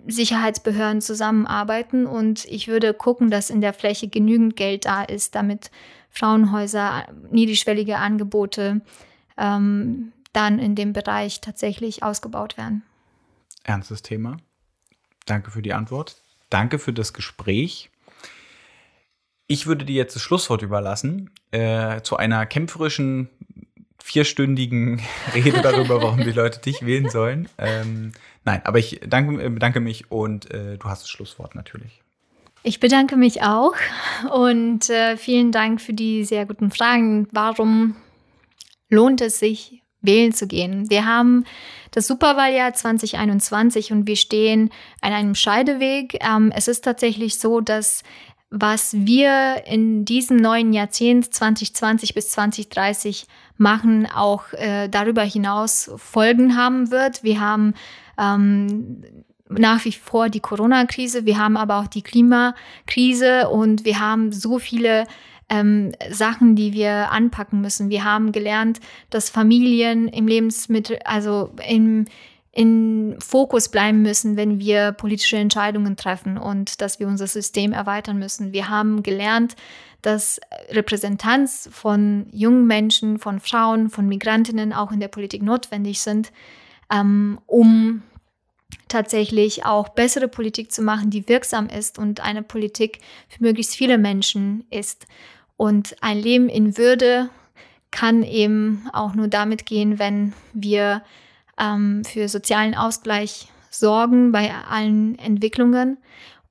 Sicherheitsbehörden 0.08 1.02
zusammenarbeiten 1.02 2.06
und 2.06 2.46
ich 2.46 2.68
würde 2.68 2.94
gucken, 2.94 3.30
dass 3.30 3.50
in 3.50 3.62
der 3.62 3.74
Fläche 3.74 4.08
genügend 4.08 4.56
Geld 4.56 4.86
da 4.86 5.04
ist, 5.04 5.36
damit 5.36 5.70
Frauenhäuser, 6.10 7.08
niedrigschwellige 7.30 7.98
Angebote 7.98 8.82
ähm, 9.38 10.14
dann 10.34 10.60
in 10.60 10.76
dem 10.76 10.94
Bereich 10.94 11.42
tatsächlich 11.42 12.04
ausgebaut 12.04 12.58
werden. 12.58 12.84
Ernstes 13.64 14.02
Thema. 14.02 14.38
Danke 15.26 15.52
für 15.52 15.62
die 15.62 15.74
Antwort. 15.74 16.22
Danke 16.50 16.80
für 16.80 16.94
das 16.94 17.14
Gespräch. 17.14 17.90
Ich 19.48 19.68
würde 19.68 19.86
dir 19.86 19.96
jetzt 19.96 20.16
das 20.16 20.22
Schlusswort 20.22 20.62
überlassen 20.62 21.32
äh, 21.52 22.02
zu 22.02 22.18
einer 22.18 22.46
kämpferischen 22.46 23.30
vierstündigen 24.08 25.02
Rede 25.36 25.62
darüber, 25.62 26.02
warum 26.02 26.24
die 26.24 26.32
Leute 26.32 26.60
dich 26.60 26.86
wählen 26.86 27.10
sollen. 27.10 27.50
Ähm, 27.58 28.14
nein, 28.46 28.62
aber 28.64 28.80
ich 28.80 29.02
danke, 29.06 29.44
äh, 29.44 29.50
bedanke 29.50 29.82
mich 29.82 30.10
und 30.10 30.50
äh, 30.50 30.78
du 30.78 30.86
hast 30.86 31.04
das 31.04 31.10
Schlusswort 31.10 31.56
natürlich. 31.56 32.02
Ich 32.64 32.80
bedanke 32.80 33.18
mich 33.18 33.44
auch 33.44 33.76
und 34.34 34.90
äh, 34.90 35.18
vielen 35.18 35.52
Dank 35.52 35.82
für 35.82 35.94
die 35.94 36.24
sehr 36.24 36.46
guten 36.46 36.72
Fragen. 36.72 37.28
Warum 37.32 37.96
lohnt 38.90 39.22
es 39.22 39.40
sich, 39.40 39.84
wählen 40.02 40.32
zu 40.34 40.48
gehen? 40.48 40.90
Wir 40.90 41.06
haben 41.06 41.46
das 41.92 42.08
Superwahljahr 42.08 42.74
2021 42.74 43.92
und 43.92 44.08
wir 44.08 44.16
stehen 44.16 44.72
an 45.02 45.12
einem 45.12 45.36
Scheideweg. 45.36 46.18
Ähm, 46.22 46.52
es 46.56 46.70
ist 46.70 46.84
tatsächlich 46.84 47.40
so, 47.40 47.60
dass 47.60 48.04
was 48.50 48.94
wir 48.94 49.64
in 49.66 50.06
diesem 50.06 50.38
neuen 50.38 50.72
Jahrzehnt 50.72 51.34
2020 51.34 52.14
bis 52.14 52.30
2030 52.30 53.28
machen, 53.58 54.08
auch 54.14 54.54
äh, 54.54 54.88
darüber 54.88 55.24
hinaus 55.24 55.92
Folgen 55.98 56.56
haben 56.58 56.92
wird. 56.92 57.24
Wir 57.24 57.40
haben 57.40 57.74
ähm, 58.20 59.04
nach 59.50 59.86
wie 59.86 59.92
vor 59.92 60.30
die 60.30 60.40
Corona-Krise, 60.40 61.26
wir 61.26 61.38
haben 61.38 61.58
aber 61.58 61.80
auch 61.80 61.88
die 61.88 62.02
Klimakrise 62.02 63.50
und 63.50 63.86
wir 63.86 64.00
haben 64.00 64.32
so 64.32 64.60
viele 64.60 65.06
ähm, 65.50 65.94
Sachen, 66.12 66.56
die 66.56 66.74
wir 66.74 67.12
anpacken 67.12 67.62
müssen. 67.62 67.90
Wir 67.90 68.04
haben 68.04 68.32
gelernt, 68.32 68.80
dass 69.10 69.30
Familien 69.30 70.08
im 70.08 70.28
Lebensmittel, 70.28 71.00
also 71.06 71.52
im 71.68 72.06
in 72.58 73.16
Fokus 73.20 73.70
bleiben 73.70 74.02
müssen, 74.02 74.36
wenn 74.36 74.58
wir 74.58 74.92
politische 74.92 75.38
Entscheidungen 75.38 75.96
treffen 75.96 76.40
und 76.40 76.82
dass 76.82 77.00
wir 77.00 77.08
unser 77.08 77.28
System 77.28 77.72
erweitern 77.72 78.18
müssen. 78.18 78.52
Wir 78.52 78.68
haben 78.68 79.04
gelernt, 79.04 79.56
dass 80.02 80.40
Repräsentanz 80.70 81.70
von 81.72 82.28
jungen 82.32 82.68
Menschen, 82.68 83.20
von 83.20 83.40
Frauen, 83.40 83.90
von 83.90 84.08
Migrantinnen 84.08 84.74
auch 84.74 84.92
in 84.92 85.00
der 85.00 85.08
Politik 85.08 85.42
notwendig 85.42 86.02
sind, 86.02 86.32
ähm, 86.92 87.40
um 87.46 88.04
tatsächlich 88.88 89.66
auch 89.66 89.90
bessere 89.90 90.28
Politik 90.28 90.72
zu 90.72 90.82
machen, 90.82 91.10
die 91.10 91.28
wirksam 91.28 91.68
ist 91.68 91.98
und 92.00 92.22
eine 92.22 92.44
Politik 92.44 93.00
für 93.28 93.44
möglichst 93.44 93.76
viele 93.76 93.98
Menschen 93.98 94.66
ist. 94.70 95.08
Und 95.58 95.96
ein 96.02 96.20
Leben 96.20 96.50
in 96.50 96.78
Würde 96.78 97.30
kann 97.92 98.24
eben 98.24 98.88
auch 98.94 99.14
nur 99.14 99.28
damit 99.28 99.66
gehen, 99.66 100.00
wenn 100.00 100.34
wir 100.54 101.02
ähm, 101.60 102.04
für 102.06 102.28
sozialen 102.28 102.76
Ausgleich 102.76 103.48
sorgen 103.70 104.32
bei 104.32 104.54
allen 104.70 105.18
Entwicklungen. 105.20 105.98